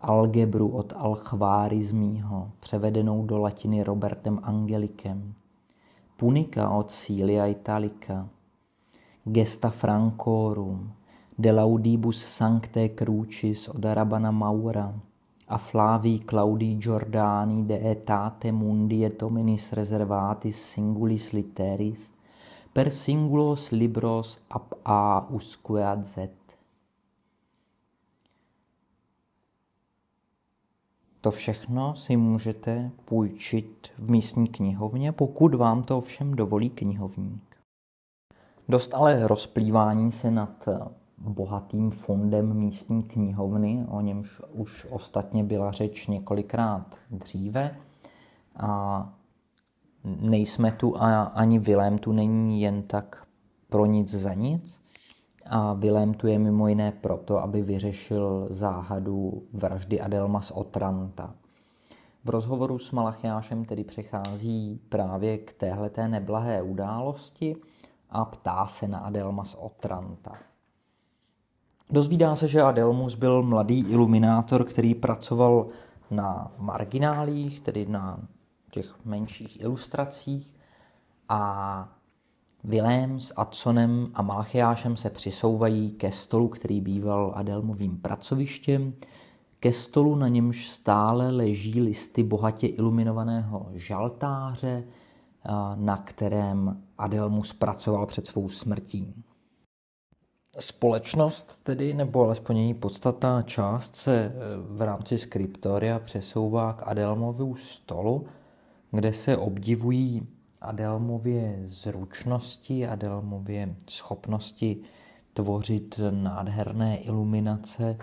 algebru 0.00 0.68
od 0.68 0.92
Alchvárizmího, 0.96 2.50
převedenou 2.60 3.26
do 3.26 3.38
latiny 3.38 3.82
Robertem 3.82 4.40
Angelikem, 4.42 5.34
Punika 6.16 6.70
od 6.70 6.92
Cilia 6.92 7.46
Italica, 7.46 8.28
Gesta 9.24 9.70
Francorum, 9.70 10.92
De 11.38 11.52
Laudibus 11.52 12.24
Sancte 12.24 12.88
Crucis 12.88 13.68
od 13.68 13.84
Arabana 13.84 14.30
Maura. 14.30 14.94
A 15.48 15.58
Flavii 15.58 16.18
Claudii 16.18 16.76
Giordani 16.76 17.62
de 17.62 17.90
etate 17.90 18.52
mundi 18.52 19.04
et 19.04 19.22
hominis 19.22 19.72
reservatis 19.72 20.56
singulis 20.72 21.32
literis 21.32 22.10
per 22.72 22.90
singulos 22.92 23.70
libros 23.70 24.38
ab 24.48 24.78
a 24.82 25.26
usque 25.30 25.82
ad 25.82 26.04
z. 26.06 26.39
To 31.20 31.30
všechno 31.30 31.96
si 31.96 32.16
můžete 32.16 32.90
půjčit 33.04 33.88
v 33.98 34.10
místní 34.10 34.48
knihovně, 34.48 35.12
pokud 35.12 35.54
vám 35.54 35.82
to 35.82 35.98
ovšem 35.98 36.34
dovolí 36.34 36.70
knihovník. 36.70 37.56
Dost 38.68 38.94
ale 38.94 39.26
rozplývání 39.26 40.12
se 40.12 40.30
nad 40.30 40.68
bohatým 41.18 41.90
fondem 41.90 42.54
místní 42.54 43.02
knihovny, 43.02 43.86
o 43.88 44.00
němž 44.00 44.40
už 44.52 44.86
ostatně 44.90 45.44
byla 45.44 45.72
řeč 45.72 46.06
několikrát 46.06 46.96
dříve. 47.10 47.76
A 48.56 49.12
nejsme 50.04 50.72
tu 50.72 51.02
a 51.02 51.22
ani 51.22 51.58
Vilém 51.58 51.98
tu 51.98 52.12
není 52.12 52.62
jen 52.62 52.82
tak 52.82 53.26
pro 53.68 53.86
nic 53.86 54.14
za 54.14 54.34
nic. 54.34 54.80
A 55.52 55.72
Vilém 55.72 56.14
tu 56.14 56.26
je 56.26 56.38
mimo 56.38 56.68
jiné 56.68 56.92
proto, 56.92 57.38
aby 57.38 57.62
vyřešil 57.62 58.46
záhadu 58.50 59.42
vraždy 59.52 60.00
Adelma 60.00 60.40
z 60.40 60.50
Otranta. 60.50 61.34
V 62.24 62.30
rozhovoru 62.30 62.78
s 62.78 62.92
Malachiášem 62.92 63.64
tedy 63.64 63.84
přechází 63.84 64.80
právě 64.88 65.38
k 65.38 65.52
téhleté 65.52 66.08
neblahé 66.08 66.62
události 66.62 67.56
a 68.10 68.24
ptá 68.24 68.66
se 68.66 68.88
na 68.88 68.98
Adelma 68.98 69.44
z 69.44 69.54
Otranta. 69.54 70.32
Dozvídá 71.90 72.36
se, 72.36 72.48
že 72.48 72.62
Adelmus 72.62 73.14
byl 73.14 73.42
mladý 73.42 73.80
iluminátor, 73.80 74.64
který 74.64 74.94
pracoval 74.94 75.66
na 76.10 76.52
marginálích, 76.58 77.60
tedy 77.60 77.86
na 77.86 78.20
těch 78.70 79.04
menších 79.04 79.60
ilustracích 79.60 80.54
a 81.28 81.99
Vilém 82.64 83.20
s 83.20 83.32
Adsonem 83.36 84.10
a 84.14 84.22
Malchiášem 84.22 84.96
se 84.96 85.10
přisouvají 85.10 85.90
ke 85.90 86.12
stolu, 86.12 86.48
který 86.48 86.80
býval 86.80 87.32
Adelmovým 87.34 87.98
pracovištěm, 87.98 88.94
ke 89.60 89.72
stolu, 89.72 90.14
na 90.14 90.28
němž 90.28 90.68
stále 90.68 91.30
leží 91.30 91.80
listy 91.80 92.22
bohatě 92.22 92.66
iluminovaného 92.66 93.70
žaltáře, 93.74 94.84
na 95.74 95.96
kterém 95.96 96.82
Adelmus 96.98 97.52
pracoval 97.52 98.06
před 98.06 98.26
svou 98.26 98.48
smrtí. 98.48 99.14
Společnost 100.58 101.60
tedy, 101.62 101.94
nebo 101.94 102.24
alespoň 102.24 102.56
její 102.56 102.74
podstatná 102.74 103.42
část 103.42 103.96
se 103.96 104.16
e, 104.16 104.32
v 104.58 104.82
rámci 104.82 105.18
skriptoria 105.18 105.98
přesouvá 105.98 106.72
k 106.72 106.82
Adelmovu 106.86 107.56
stolu, 107.56 108.26
kde 108.90 109.12
se 109.12 109.36
obdivují 109.36 110.28
Adelmově 110.60 111.62
zručnosti, 111.66 112.86
Adelmově 112.86 113.76
schopnosti 113.90 114.82
tvořit 115.32 116.00
nádherné 116.10 116.98
iluminace 116.98 117.96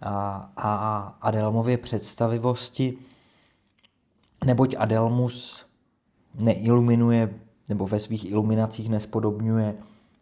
a, 0.00 0.52
a 0.56 0.98
Adelmově 1.20 1.78
představivosti, 1.78 2.98
neboť 4.44 4.74
Adelmus 4.78 5.66
neiluminuje 6.34 7.40
nebo 7.68 7.86
ve 7.86 8.00
svých 8.00 8.30
iluminacích 8.30 8.88
nespodobňuje 8.88 9.74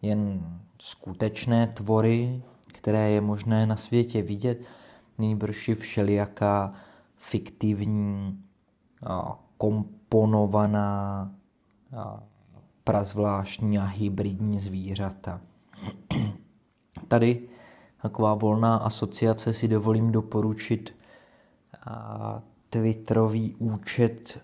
jen 0.02 0.46
skutečné 0.78 1.66
tvory, 1.66 2.42
které 2.66 3.10
je 3.10 3.20
možné 3.20 3.66
na 3.66 3.76
světě 3.76 4.22
vidět, 4.22 4.60
nejbrž 5.18 5.68
i 5.68 5.74
všelijaká 5.74 6.74
fiktivní, 7.16 8.42
komponovaná, 9.58 11.30
prazvláštní 12.84 13.78
a 13.78 13.84
hybridní 13.84 14.58
zvířata. 14.58 15.40
Tady 17.08 17.48
taková 18.02 18.34
volná 18.34 18.76
asociace 18.76 19.52
si 19.52 19.68
dovolím 19.68 20.12
doporučit 20.12 20.94
Twitterový 22.70 23.54
účet 23.54 24.40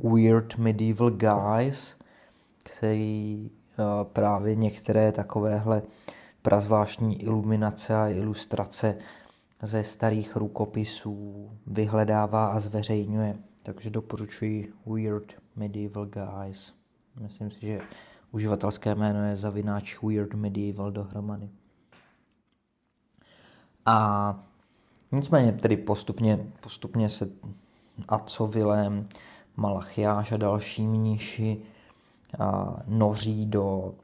Weird 0.00 0.58
Medieval 0.58 1.10
Guys, 1.10 1.96
který 2.62 3.50
právě 4.02 4.54
některé 4.54 5.12
takovéhle 5.12 5.82
prazvláštní 6.42 7.22
iluminace 7.22 7.96
a 7.96 8.08
ilustrace 8.08 8.96
ze 9.62 9.84
starých 9.84 10.36
rukopisů 10.36 11.50
vyhledává 11.66 12.46
a 12.46 12.60
zveřejňuje. 12.60 13.38
Takže 13.62 13.90
doporučuji 13.90 14.72
Weird 14.86 15.34
Medieval 15.56 16.06
Guys. 16.06 16.72
Myslím 17.20 17.50
si, 17.50 17.66
že 17.66 17.80
uživatelské 18.32 18.94
jméno 18.94 19.24
je 19.24 19.36
zavináč 19.36 20.02
Weird 20.02 20.34
Medieval 20.34 20.90
dohromady. 20.90 21.48
A 23.86 24.44
nicméně 25.12 25.52
tedy 25.52 25.76
postupně, 25.76 26.52
postupně 26.60 27.08
se 27.08 27.30
Aco 28.08 28.46
Vilém, 28.46 29.08
Malachiáš 29.56 30.32
a 30.32 30.36
další 30.36 30.86
mniši 30.86 31.62
noří 32.86 33.46
do, 33.46 33.94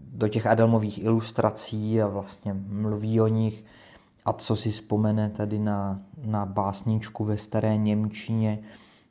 do 0.00 0.28
těch 0.28 0.46
Adelmových 0.46 1.04
ilustrací 1.04 2.02
a 2.02 2.06
vlastně 2.06 2.54
mluví 2.54 3.20
o 3.20 3.26
nich. 3.28 3.64
A 4.26 4.32
co 4.32 4.56
si 4.56 4.70
vzpomene 4.70 5.30
tady 5.30 5.58
na, 5.58 6.02
na 6.24 6.46
básničku 6.46 7.24
ve 7.24 7.38
staré 7.38 7.76
Němčině, 7.76 8.58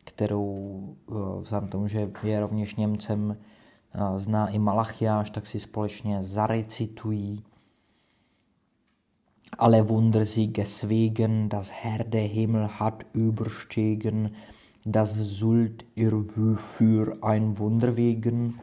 kterou 0.03 0.95
eh, 1.09 1.13
vzhledem 1.39 1.69
tomu, 1.69 1.87
že 1.87 2.11
je 2.23 2.39
rovněž 2.39 2.75
Němcem, 2.75 3.37
eh, 3.93 4.19
zná 4.19 4.47
i 4.47 4.59
Malachiáš, 4.59 5.29
tak 5.29 5.47
si 5.47 5.59
společně 5.59 6.23
zarecitují. 6.23 7.43
Ale 9.57 9.81
Wunder 9.81 10.25
sie 10.25 10.47
geswegen, 10.47 11.49
das 11.49 11.71
Herr 11.71 12.03
der 12.03 12.27
Himmel 12.27 12.67
hat 12.79 13.05
überstiegen, 13.13 14.35
das 14.85 15.13
Sult 15.15 15.85
ihr 15.95 16.11
für 16.57 17.23
ein 17.23 17.57
Wunder 17.57 17.95
wegen, 17.95 18.59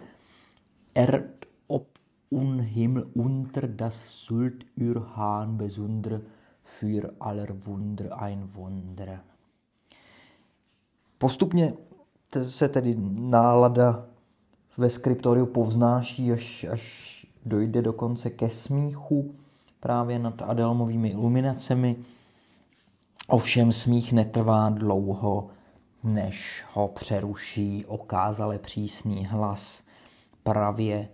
Erd 0.94 1.46
ob 1.68 1.98
un 2.30 2.58
Himmel 2.58 3.06
unter, 3.14 3.68
das 3.68 4.24
Sult 4.26 4.66
ihr 4.76 5.16
Hahn 5.16 5.56
besonder, 5.56 6.20
für 6.64 7.14
aller 7.20 7.48
Wunder 7.66 8.22
ein 8.22 8.48
Wunder. 8.54 9.20
Postupně 11.18 11.72
se 12.46 12.68
tedy 12.68 12.96
nálada 13.10 14.06
ve 14.76 14.90
skriptoriu 14.90 15.46
povznáší, 15.46 16.32
až, 16.32 16.64
až 16.64 17.26
dojde 17.46 17.82
dokonce 17.82 18.30
ke 18.30 18.50
smíchu 18.50 19.34
právě 19.80 20.18
nad 20.18 20.42
Adelmovými 20.42 21.08
iluminacemi. 21.08 21.96
Ovšem 23.28 23.72
smích 23.72 24.12
netrvá 24.12 24.70
dlouho, 24.70 25.48
než 26.04 26.64
ho 26.72 26.88
přeruší 26.88 27.84
okázale 27.86 28.58
přísný 28.58 29.26
hlas 29.26 29.82
pravě 30.42 31.08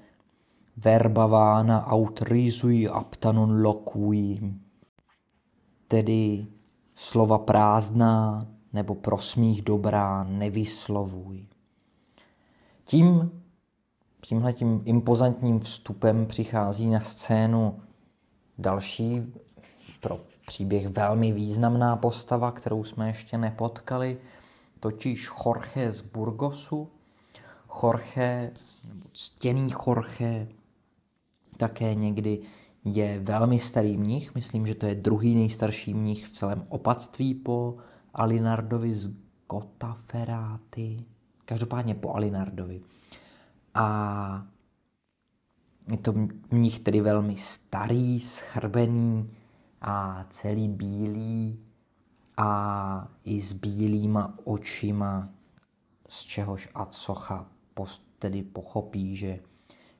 verbavána 0.77 1.87
autorizují 1.87 2.89
aptanun 2.89 3.63
lokují, 3.63 4.61
tedy 5.89 6.47
slova 6.95 7.39
prázdná 7.39 8.47
nebo 8.73 8.95
prosmích 8.95 9.63
dobrá 9.63 10.25
nevyslovuj. 10.25 11.47
Tím, 12.85 13.31
tímhle 14.21 14.53
tím 14.53 14.83
impozantním 14.85 15.61
vstupem 15.61 16.27
přichází 16.27 16.91
na 16.91 17.01
scénu 17.01 17.81
další 18.59 19.33
pro 20.01 20.21
příběh 20.47 20.89
velmi 20.89 21.33
významná 21.33 21.97
postava, 21.97 22.51
kterou 22.51 22.85
jsme 22.85 23.09
ještě 23.09 23.39
nepotkali, 23.39 24.19
totiž 24.81 25.31
Jorge 25.47 25.93
z 25.93 26.01
Burgosu. 26.01 26.89
Jorge, 27.83 28.53
nebo 28.89 29.09
ctěný 29.13 29.71
Jorge, 29.87 30.49
také 31.57 31.95
někdy 31.95 32.41
je 32.97 33.19
velmi 33.19 33.59
starý 33.59 33.97
mnich, 33.97 34.35
myslím, 34.35 34.67
že 34.67 34.75
to 34.75 34.87
je 34.87 34.95
druhý 34.95 35.35
nejstarší 35.35 35.95
mnich 35.95 36.27
v 36.27 36.33
celém 36.33 36.67
opatství 36.69 37.35
po 37.35 37.77
Alinardovi 38.15 38.97
z 38.97 39.11
Gotaferáty, 39.51 41.05
každopádně 41.45 41.95
po 41.95 42.15
Alinardovi. 42.15 42.81
A 43.75 44.47
je 45.91 45.99
to 45.99 46.15
mnich 46.51 46.81
tedy 46.81 47.01
velmi 47.01 47.37
starý, 47.37 48.21
schrbený 48.21 49.31
a 49.81 50.27
celý 50.31 50.69
bílý 50.69 51.59
a 52.37 53.09
i 53.25 53.41
s 53.41 53.53
bílýma 53.53 54.39
očima, 54.45 55.29
z 56.09 56.23
čehož 56.23 56.69
Atsocha 56.75 57.47
tedy 58.19 58.43
pochopí, 58.43 59.17
že, 59.17 59.41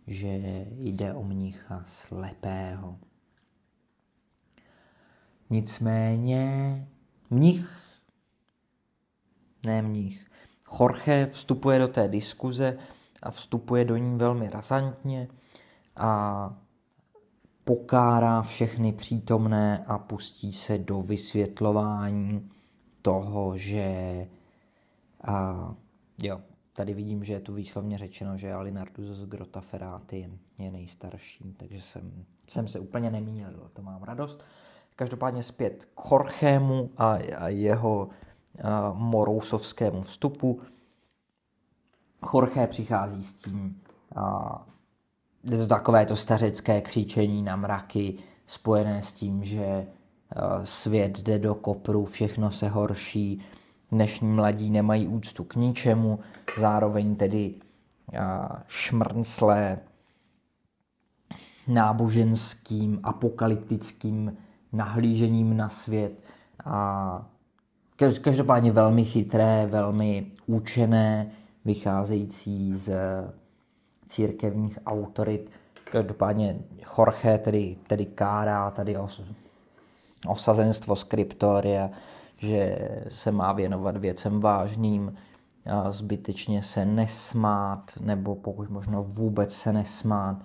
že 0.09 0.67
jde 0.71 1.15
o 1.15 1.23
mnicha 1.23 1.83
slepého. 1.87 2.99
Nicméně 5.51 6.87
mnich 7.31 7.89
ne 9.67 9.83
mních. 9.83 10.31
Jorge 10.81 11.27
vstupuje 11.27 11.79
do 11.79 11.89
té 11.89 12.09
diskuze 12.09 12.79
a 13.23 13.31
vstupuje 13.31 13.85
do 13.85 13.97
ní 13.97 14.19
velmi 14.19 14.51
razantně 14.51 15.29
a 15.97 16.55
pokárá 17.65 18.43
všechny 18.43 18.93
přítomné 18.93 19.85
a 19.87 19.99
pustí 19.99 20.53
se 20.53 20.79
do 20.79 21.03
vysvětlování 21.03 22.51
toho, 23.03 23.59
že 23.59 24.27
a, 25.25 25.75
jo, 26.23 26.41
tady 26.79 26.95
vidím, 26.95 27.25
že 27.25 27.33
je 27.33 27.41
tu 27.41 27.55
výslovně 27.55 27.99
řečeno, 27.99 28.37
že 28.37 28.53
Alinardus 28.53 29.07
z 29.07 29.27
Grota 29.27 29.61
Ferrati 29.61 30.31
je 30.59 30.71
nejstarší, 30.71 31.55
takže 31.57 31.81
jsem, 31.81 32.25
jsem 32.49 32.69
se 32.69 32.81
úplně 32.81 33.11
nemýlil, 33.11 33.71
to 33.73 33.83
mám 33.83 34.03
radost. 34.03 34.45
Každopádně 34.97 35.43
zpět 35.43 35.85
k 35.85 36.11
Jorgému 36.11 36.91
a, 36.97 37.19
a 37.39 37.49
jeho 37.49 38.09
morousovskému 38.93 40.03
vstupu. 40.03 40.61
Jorge 42.35 42.67
přichází 42.67 43.23
s 43.23 43.33
tím, 43.33 43.83
a 44.17 44.67
je 45.45 45.59
to 45.59 45.67
takové 45.67 46.07
to 46.07 46.17
stařecké 46.17 46.81
křičení 46.81 47.43
na 47.43 47.57
mraky, 47.57 48.19
spojené 48.47 49.03
s 49.03 49.13
tím, 49.13 49.45
že 49.45 49.87
svět 50.65 51.19
jde 51.19 51.39
do 51.39 51.55
kopru, 51.55 52.05
všechno 52.05 52.51
se 52.53 52.69
horší, 52.69 53.41
dnešní 53.93 54.29
mladí 54.29 54.71
nemají 54.71 55.09
úctu 55.09 55.45
k 55.45 55.55
ničemu, 55.55 56.19
zároveň 56.59 57.17
tedy 57.17 57.55
šmrnclé 58.67 59.79
náboženským, 61.69 63.01
apokalyptickým 63.03 64.37
nahlížením 64.73 65.57
na 65.57 65.69
svět. 65.69 66.13
A 66.65 67.27
každopádně 68.23 68.73
velmi 68.73 69.05
chytré, 69.05 69.67
velmi 69.67 70.27
účené, 70.47 71.31
vycházející 71.65 72.77
z 72.77 72.97
církevních 74.07 74.79
autorit. 74.87 75.51
Každopádně 75.91 76.59
Jorge 76.99 77.39
tedy, 77.39 77.77
tedy 77.87 78.07
kárá 78.07 78.71
tady 78.71 78.97
os, 78.97 79.23
osazenstvo 80.27 80.97
skriptoria, 80.97 81.91
že 82.39 82.79
se 83.09 83.33
má 83.33 83.53
věnovat 83.53 83.97
věcem 83.97 84.41
vážným, 84.41 85.15
a 85.71 85.93
zbytečně 85.93 86.63
se 86.63 86.85
nesmát, 86.85 87.93
nebo 88.01 88.35
pokud 88.35 88.71
možno 88.71 89.05
vůbec 89.05 89.55
se 89.55 89.73
nesmát, 89.73 90.37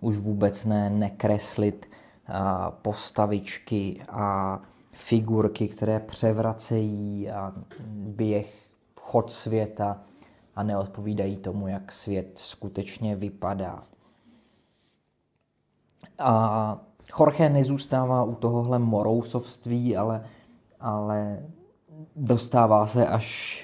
už 0.00 0.16
vůbec 0.16 0.64
ne 0.64 0.90
nekreslit 0.90 1.86
a 2.26 2.70
postavičky 2.70 4.02
a 4.08 4.60
figurky, 4.92 5.68
které 5.68 6.00
převracejí 6.00 7.30
a 7.30 7.52
běh 7.90 8.68
chod 9.00 9.30
světa 9.30 10.00
a 10.56 10.62
neodpovídají 10.62 11.36
tomu, 11.36 11.68
jak 11.68 11.92
svět 11.92 12.32
skutečně 12.34 13.16
vypadá. 13.16 13.82
A 16.18 16.78
Jorge 17.18 17.48
nezůstává 17.48 18.24
u 18.24 18.34
tohohle 18.34 18.78
morousovství, 18.78 19.96
ale, 19.96 20.24
ale 20.80 21.38
dostává 22.16 22.86
se 22.86 23.06
až 23.06 23.58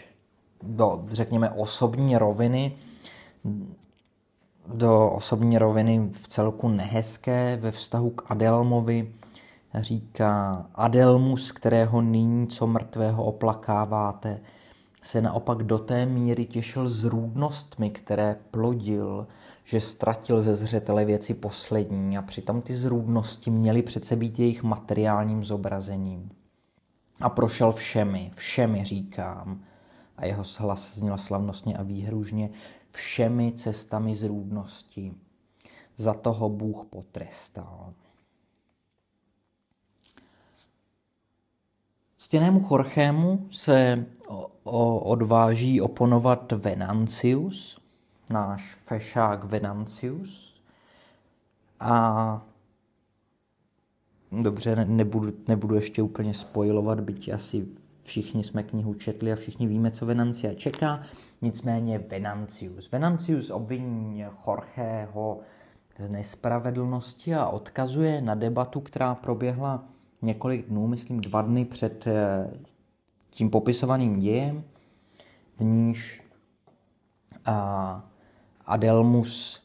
do, 0.62 1.05
řekněme, 1.09 1.50
osobní 1.50 2.18
roviny, 2.18 2.77
do 4.66 5.11
osobní 5.11 5.59
roviny 5.59 6.09
v 6.12 6.29
celku 6.29 6.68
nehezké 6.68 7.57
ve 7.57 7.70
vztahu 7.70 8.11
k 8.11 8.31
Adelmovi. 8.31 9.14
Říká, 9.74 10.66
Adelmus, 10.74 11.53
kterého 11.53 12.03
nyní 12.03 12.46
co 12.46 12.66
mrtvého 12.66 13.24
oplakáváte, 13.24 14.40
se 15.03 15.22
naopak 15.22 15.62
do 15.62 15.79
té 15.79 16.07
míry 16.07 16.44
těšil 16.44 16.88
z 16.88 17.05
růdnostmi, 17.05 17.90
které 17.90 18.37
plodil, 18.50 19.27
že 19.64 19.81
ztratil 19.81 20.42
ze 20.42 20.57
zřetele 20.57 21.05
věci 21.05 21.35
poslední 21.35 22.18
a 22.18 22.22
přitom 22.22 22.62
ty 22.62 22.74
zrůdnosti 22.74 23.50
měly 23.50 23.83
přece 23.83 24.16
být 24.16 24.38
jejich 24.38 24.62
materiálním 24.62 25.44
zobrazením. 25.44 26.31
A 27.20 27.29
prošel 27.29 27.72
všemi, 27.72 28.31
všemi 28.35 28.85
říkám, 28.85 29.64
a 30.16 30.27
jeho 30.27 30.42
hlas 30.59 30.94
zněl 30.94 31.18
slavnostně 31.18 31.77
a 31.77 31.83
výhružně, 31.83 32.50
všemi 32.90 33.53
cestami 33.53 34.16
zrůdnosti. 34.16 35.14
Za 35.96 36.14
toho 36.14 36.48
Bůh 36.48 36.87
potrestal. 36.90 37.94
Stěnému 42.18 42.61
Chorchému 42.61 43.46
se 43.50 44.07
odváží 44.64 45.81
oponovat 45.81 46.53
Venantius, 46.53 47.81
náš 48.31 48.74
fešák 48.74 49.44
Venantius. 49.44 50.55
A 51.81 52.42
dobře, 54.42 54.85
nebudu, 54.85 55.33
nebudu 55.49 55.75
ještě 55.75 56.03
úplně 56.03 56.35
spojovat, 56.35 57.01
byť 57.01 57.29
asi 57.29 57.66
všichni 58.03 58.44
jsme 58.44 58.62
knihu 58.62 58.94
četli 58.94 59.33
a 59.33 59.37
všichni 59.37 59.66
víme, 59.66 59.90
co 59.90 60.07
Venancia 60.07 60.55
čeká. 60.55 61.03
Nicméně 61.42 61.99
Venantius. 61.99 62.90
Venantius 62.90 63.51
obviní 63.51 64.20
Jorgeho 64.20 65.40
z 65.99 66.09
nespravedlnosti 66.09 67.35
a 67.35 67.47
odkazuje 67.47 68.20
na 68.20 68.35
debatu, 68.35 68.81
která 68.81 69.14
proběhla 69.14 69.85
několik 70.23 70.68
dnů, 70.68 70.87
myslím 70.87 71.20
dva 71.20 71.42
dny 71.42 71.64
před 71.64 72.07
eh, 72.07 72.51
tím 73.31 73.51
popisovaným 73.51 74.20
dějem, 74.20 74.64
v 75.59 75.64
níž 75.64 76.25
Adelmus 78.66 79.62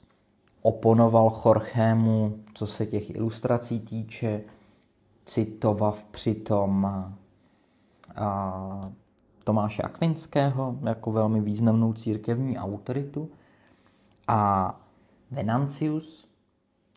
oponoval 0.61 1.29
Chorchému, 1.29 2.39
co 2.53 2.67
se 2.67 2.85
těch 2.85 3.15
ilustrací 3.15 3.79
týče, 3.79 4.41
citoval 5.29 5.93
přitom 6.11 6.85
a 8.15 8.89
Tomáše 9.43 9.83
Akvinského 9.83 10.75
jako 10.83 11.11
velmi 11.11 11.41
významnou 11.41 11.93
církevní 11.93 12.57
autoritu 12.57 13.29
a 14.27 14.75
Venantius, 15.31 16.27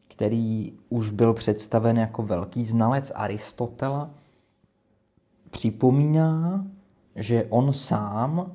který 0.09 0.73
už 0.89 1.11
byl 1.11 1.35
představen 1.35 1.99
jako 1.99 2.23
velký 2.23 2.65
znalec 2.65 3.13
Aristotela, 3.15 4.11
připomíná, 5.51 6.65
že 7.17 7.47
on 7.51 7.73
sám 7.73 8.53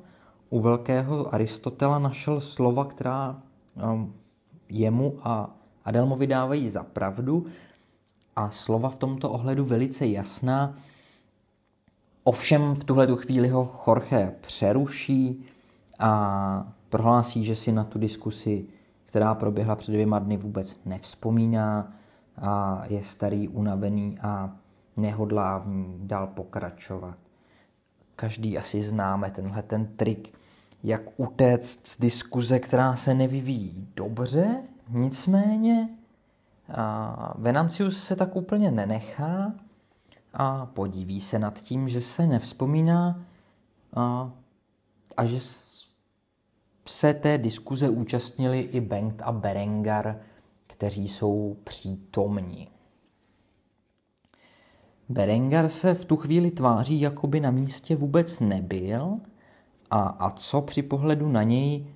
u 0.50 0.60
velkého 0.60 1.34
Aristotela 1.34 1.98
našel 1.98 2.40
slova, 2.40 2.84
která 2.84 3.42
um, 3.92 4.14
jemu 4.68 5.18
a 5.22 5.50
Adelmovi 5.84 6.26
dávají 6.26 6.70
za 6.70 6.82
pravdu 6.82 7.46
a 8.38 8.50
slova 8.50 8.90
v 8.90 8.96
tomto 8.96 9.30
ohledu 9.30 9.64
velice 9.64 10.06
jasná. 10.06 10.74
Ovšem 12.24 12.74
v 12.74 12.84
tuhle 12.84 13.06
chvíli 13.16 13.48
ho 13.48 13.80
Jorge 13.86 14.34
přeruší 14.40 15.44
a 15.98 16.72
prohlásí, 16.88 17.44
že 17.44 17.54
si 17.56 17.72
na 17.72 17.84
tu 17.84 17.98
diskusi, 17.98 18.66
která 19.06 19.34
proběhla 19.34 19.76
před 19.76 19.92
dvěma 19.92 20.18
dny, 20.18 20.36
vůbec 20.36 20.80
nevzpomíná 20.84 21.92
a 22.36 22.82
je 22.88 23.02
starý, 23.04 23.48
unavený 23.48 24.18
a 24.22 24.56
nehodlá 24.96 25.58
v 25.58 25.68
ní 25.68 25.98
dál 26.02 26.26
pokračovat. 26.26 27.18
Každý 28.16 28.58
asi 28.58 28.82
známe 28.82 29.30
tenhle 29.30 29.62
ten 29.62 29.86
trik, 29.86 30.34
jak 30.82 31.02
utéct 31.16 31.86
z 31.86 32.00
diskuze, 32.00 32.58
která 32.58 32.96
se 32.96 33.14
nevyvíjí 33.14 33.88
dobře, 33.96 34.62
nicméně 34.88 35.88
Venancius 37.34 38.04
se 38.04 38.16
tak 38.16 38.36
úplně 38.36 38.70
nenechá 38.70 39.52
a 40.34 40.66
podíví 40.66 41.20
se 41.20 41.38
nad 41.38 41.60
tím, 41.60 41.88
že 41.88 42.00
se 42.00 42.26
nevzpomíná 42.26 43.24
a, 43.96 44.32
a 45.16 45.24
že 45.24 45.38
se 46.86 47.14
té 47.14 47.38
diskuze 47.38 47.88
účastnili 47.88 48.60
i 48.60 48.80
Bengt 48.80 49.22
a 49.22 49.32
Berengar, 49.32 50.20
kteří 50.66 51.08
jsou 51.08 51.56
přítomní. 51.64 52.68
Berengar 55.08 55.68
se 55.68 55.94
v 55.94 56.04
tu 56.04 56.16
chvíli 56.16 56.50
tváří, 56.50 57.00
jako 57.00 57.26
by 57.26 57.40
na 57.40 57.50
místě 57.50 57.96
vůbec 57.96 58.40
nebyl 58.40 59.20
a, 59.90 60.00
a 60.00 60.30
co 60.30 60.60
při 60.60 60.82
pohledu 60.82 61.28
na 61.28 61.42
něj 61.42 61.86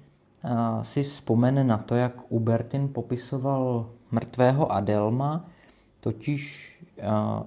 a, 0.42 0.84
si 0.84 1.02
vzpomene 1.02 1.64
na 1.64 1.78
to, 1.78 1.94
jak 1.94 2.32
Ubertin 2.32 2.88
popisoval 2.88 3.90
mrtvého 4.12 4.72
Adelma, 4.72 5.50
totiž 6.00 6.72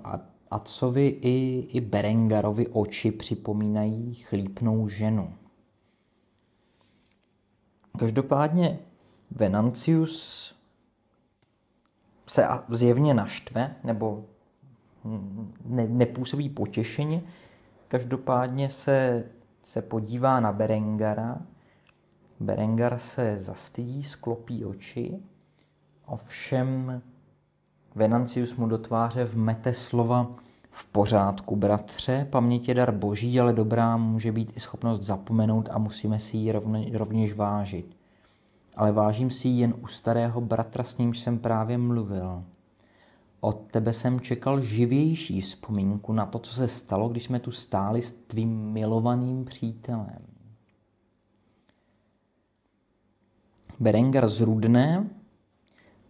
a, 0.03 0.19
Atcovi 0.51 1.07
i, 1.07 1.67
i 1.69 1.81
Berengarovi 1.81 2.67
oči 2.67 3.11
připomínají 3.11 4.13
chlípnou 4.13 4.87
ženu. 4.87 5.33
Každopádně 7.99 8.79
Venantius 9.31 10.55
se 12.27 12.47
zjevně 12.69 13.13
naštve, 13.13 13.75
nebo 13.83 14.25
ne, 15.65 15.87
nepůsobí 15.87 16.49
potěšeně. 16.49 17.23
Každopádně 17.87 18.69
se, 18.69 19.23
se 19.63 19.81
podívá 19.81 20.39
na 20.39 20.51
Berengara. 20.51 21.41
Berengar 22.39 22.99
se 22.99 23.39
zastydí, 23.39 24.03
sklopí 24.03 24.65
oči. 24.65 25.19
Ovšem 26.05 27.01
Venancius 27.95 28.55
mu 28.55 28.67
do 28.67 28.77
tváře 28.77 29.25
vmete 29.25 29.73
slova 29.73 30.27
v 30.69 30.85
pořádku, 30.85 31.55
bratře, 31.55 32.27
paměť 32.29 32.67
je 32.67 32.73
dar 32.73 32.91
boží, 32.91 33.39
ale 33.39 33.53
dobrá 33.53 33.97
může 33.97 34.31
být 34.31 34.57
i 34.57 34.59
schopnost 34.59 35.01
zapomenout 35.01 35.69
a 35.71 35.77
musíme 35.77 36.19
si 36.19 36.37
ji 36.37 36.51
rovněž 36.97 37.35
vážit. 37.35 37.97
Ale 38.75 38.91
vážím 38.91 39.29
si 39.29 39.47
ji 39.47 39.59
jen 39.59 39.73
u 39.81 39.87
starého 39.87 40.41
bratra, 40.41 40.83
s 40.83 40.97
nímž 40.97 41.19
jsem 41.19 41.39
právě 41.39 41.77
mluvil. 41.77 42.43
Od 43.39 43.61
tebe 43.71 43.93
jsem 43.93 44.19
čekal 44.19 44.61
živější 44.61 45.41
vzpomínku 45.41 46.13
na 46.13 46.25
to, 46.25 46.39
co 46.39 46.53
se 46.53 46.67
stalo, 46.67 47.09
když 47.09 47.23
jsme 47.23 47.39
tu 47.39 47.51
stáli 47.51 48.01
s 48.01 48.11
tvým 48.11 48.71
milovaným 48.71 49.45
přítelem. 49.45 50.19
Berengar 53.79 54.29
zrudne, 54.29 55.09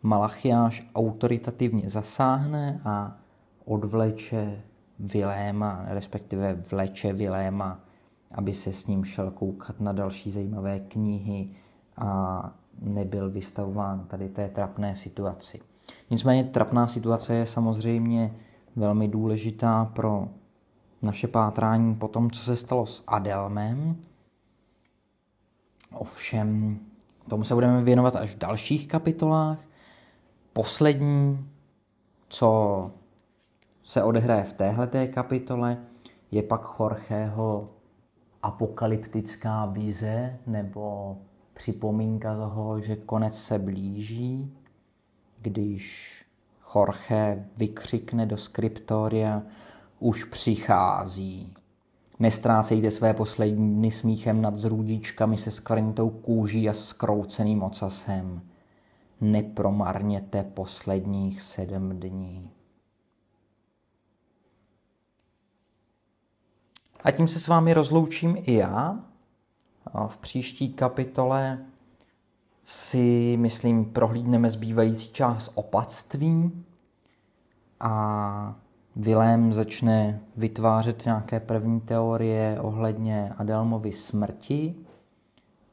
Malachiáš 0.05 0.87
autoritativně 0.95 1.89
zasáhne 1.89 2.81
a 2.85 3.17
odvleče 3.65 4.61
Viléma, 4.99 5.81
respektive 5.85 6.63
vleče 6.71 7.13
Viléma, 7.13 7.79
aby 8.31 8.53
se 8.53 8.73
s 8.73 8.87
ním 8.87 9.03
šel 9.03 9.31
koukat 9.31 9.79
na 9.79 9.91
další 9.91 10.31
zajímavé 10.31 10.79
knihy 10.79 11.49
a 11.97 12.51
nebyl 12.79 13.29
vystavován 13.29 14.05
tady 14.07 14.29
té 14.29 14.49
trapné 14.49 14.95
situaci. 14.95 15.59
Nicméně 16.09 16.43
trapná 16.43 16.87
situace 16.87 17.33
je 17.33 17.45
samozřejmě 17.45 18.35
velmi 18.75 19.07
důležitá 19.07 19.85
pro 19.85 20.27
naše 21.01 21.27
pátrání 21.27 21.95
po 21.95 22.07
tom, 22.07 22.31
co 22.31 22.41
se 22.41 22.55
stalo 22.55 22.85
s 22.85 23.03
Adelmem. 23.07 23.95
Ovšem, 25.93 26.79
tomu 27.27 27.43
se 27.43 27.53
budeme 27.53 27.83
věnovat 27.83 28.15
až 28.15 28.35
v 28.35 28.39
dalších 28.39 28.87
kapitolách. 28.87 29.59
Poslední, 30.57 31.49
co 32.29 32.91
se 33.83 34.03
odehraje 34.03 34.43
v 34.43 34.53
téhleté 34.53 35.07
kapitole, 35.07 35.77
je 36.31 36.43
pak 36.43 36.61
Jorgeho 36.79 37.67
apokalyptická 38.43 39.65
vize 39.65 40.39
nebo 40.47 41.17
připomínka 41.53 42.35
toho, 42.35 42.81
že 42.81 42.95
konec 42.95 43.43
se 43.43 43.59
blíží, 43.59 44.53
když 45.41 46.15
Jorge 46.75 47.45
vykřikne 47.57 48.25
do 48.25 48.37
skriptoria 48.37 49.41
už 49.99 50.23
přichází. 50.23 51.53
Nestrácejte 52.19 52.91
své 52.91 53.13
poslední 53.13 53.75
dny 53.75 53.91
smíchem 53.91 54.41
nad 54.41 54.55
zrůdičkami 54.55 55.37
se 55.37 55.51
skvrnitou 55.51 56.09
kůží 56.09 56.69
a 56.69 56.73
skrouceným 56.73 57.63
ocasem. 57.63 58.41
Nepromarněte 59.21 60.43
posledních 60.43 61.41
sedm 61.41 61.99
dní. 61.99 62.51
A 67.03 67.11
tím 67.11 67.27
se 67.27 67.39
s 67.39 67.47
vámi 67.47 67.73
rozloučím 67.73 68.37
i 68.41 68.53
já. 68.53 68.99
V 70.07 70.17
příští 70.17 70.73
kapitole 70.73 71.65
si, 72.63 73.37
myslím, 73.39 73.85
prohlídneme 73.85 74.49
zbývající 74.49 75.13
část 75.13 75.51
opatství 75.55 76.63
a 77.79 78.55
Vilém 78.95 79.53
začne 79.53 80.21
vytvářet 80.35 81.05
nějaké 81.05 81.39
první 81.39 81.81
teorie 81.81 82.61
ohledně 82.61 83.33
Adelmovy 83.37 83.91
smrti 83.91 84.75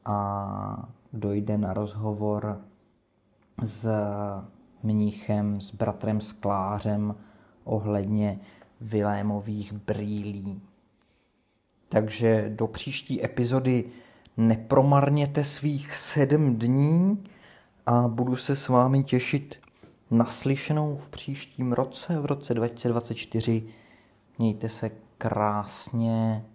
a 0.05 0.89
dojde 1.13 1.57
na 1.57 1.73
rozhovor 1.73 2.61
s 3.61 3.87
mnichem, 4.83 5.61
s 5.61 5.71
bratrem 5.71 6.21
Sklářem 6.21 7.15
ohledně 7.63 8.39
Vilémových 8.81 9.73
brýlí. 9.73 10.61
Takže 11.89 12.49
do 12.55 12.67
příští 12.67 13.25
epizody 13.25 13.85
nepromarněte 14.37 15.43
svých 15.43 15.95
sedm 15.95 16.55
dní 16.55 17.23
a 17.85 18.07
budu 18.07 18.35
se 18.35 18.55
s 18.55 18.69
vámi 18.69 19.03
těšit 19.03 19.59
naslyšenou 20.11 20.97
v 20.97 21.09
příštím 21.09 21.73
roce, 21.73 22.19
v 22.19 22.25
roce 22.25 22.53
2024. 22.53 23.63
Mějte 24.39 24.69
se 24.69 24.91
krásně. 25.17 26.45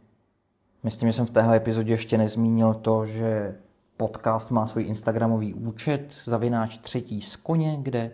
Myslím, 0.82 1.08
že 1.08 1.12
jsem 1.12 1.26
v 1.26 1.30
téhle 1.30 1.56
epizodě 1.56 1.92
ještě 1.92 2.18
nezmínil 2.18 2.74
to, 2.74 3.06
že 3.06 3.58
podcast 3.98 4.50
má 4.50 4.66
svůj 4.66 4.84
Instagramový 4.84 5.54
účet, 5.54 6.14
zavináč 6.24 6.78
třetí 6.78 7.20
z 7.20 7.36
koně, 7.36 7.78
kde 7.82 8.10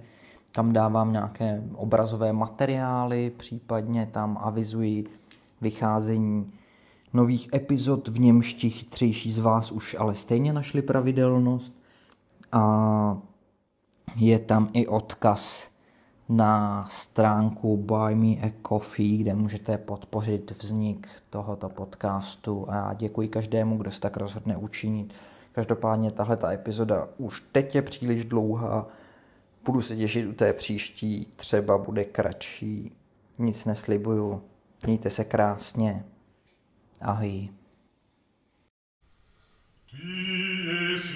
tam 0.53 0.73
dávám 0.73 1.12
nějaké 1.12 1.62
obrazové 1.75 2.33
materiály, 2.33 3.33
případně 3.37 4.09
tam 4.12 4.38
avizuji 4.40 5.05
vycházení 5.61 6.53
nových 7.12 7.49
epizod, 7.55 8.09
v 8.09 8.20
němž 8.20 8.55
ti 8.55 8.70
chytřejší 8.70 9.33
z 9.33 9.38
vás 9.38 9.73
už 9.73 9.97
ale 9.99 10.14
stejně 10.14 10.53
našli 10.53 10.83
pravidelnost. 10.83 11.75
A 12.53 13.18
je 14.16 14.38
tam 14.38 14.68
i 14.73 14.87
odkaz 14.87 15.70
na 16.29 16.87
stránku 16.90 17.77
Buy 17.77 18.14
Me 18.14 18.49
a 18.49 18.53
Coffee, 18.68 19.16
kde 19.18 19.35
můžete 19.35 19.79
podpořit 19.79 20.62
vznik 20.62 21.09
tohoto 21.31 21.68
podcastu 21.68 22.66
a 22.68 22.75
já 22.75 22.94
děkuji 22.94 23.29
každému, 23.29 23.77
kdo 23.77 23.90
se 23.90 24.01
tak 24.01 24.16
rozhodne 24.16 24.57
učinit. 24.57 25.12
Každopádně 25.55 26.11
tahle 26.11 26.37
ta 26.37 26.53
epizoda 26.53 27.09
už 27.17 27.43
teď 27.53 27.75
je 27.75 27.83
příliš 27.83 28.25
dlouhá, 28.25 28.88
budu 29.64 29.81
se 29.81 29.97
těšit 29.97 30.27
u 30.27 30.33
té 30.33 30.53
příští, 30.53 31.33
třeba 31.37 31.79
bude 31.79 32.05
kratší, 32.05 32.93
nic 33.38 33.64
neslibuju, 33.64 34.43
mějte 34.87 35.11
se 35.11 35.25
krásně, 35.25 36.05
ahoj. 37.01 37.49
Dies 39.93 41.14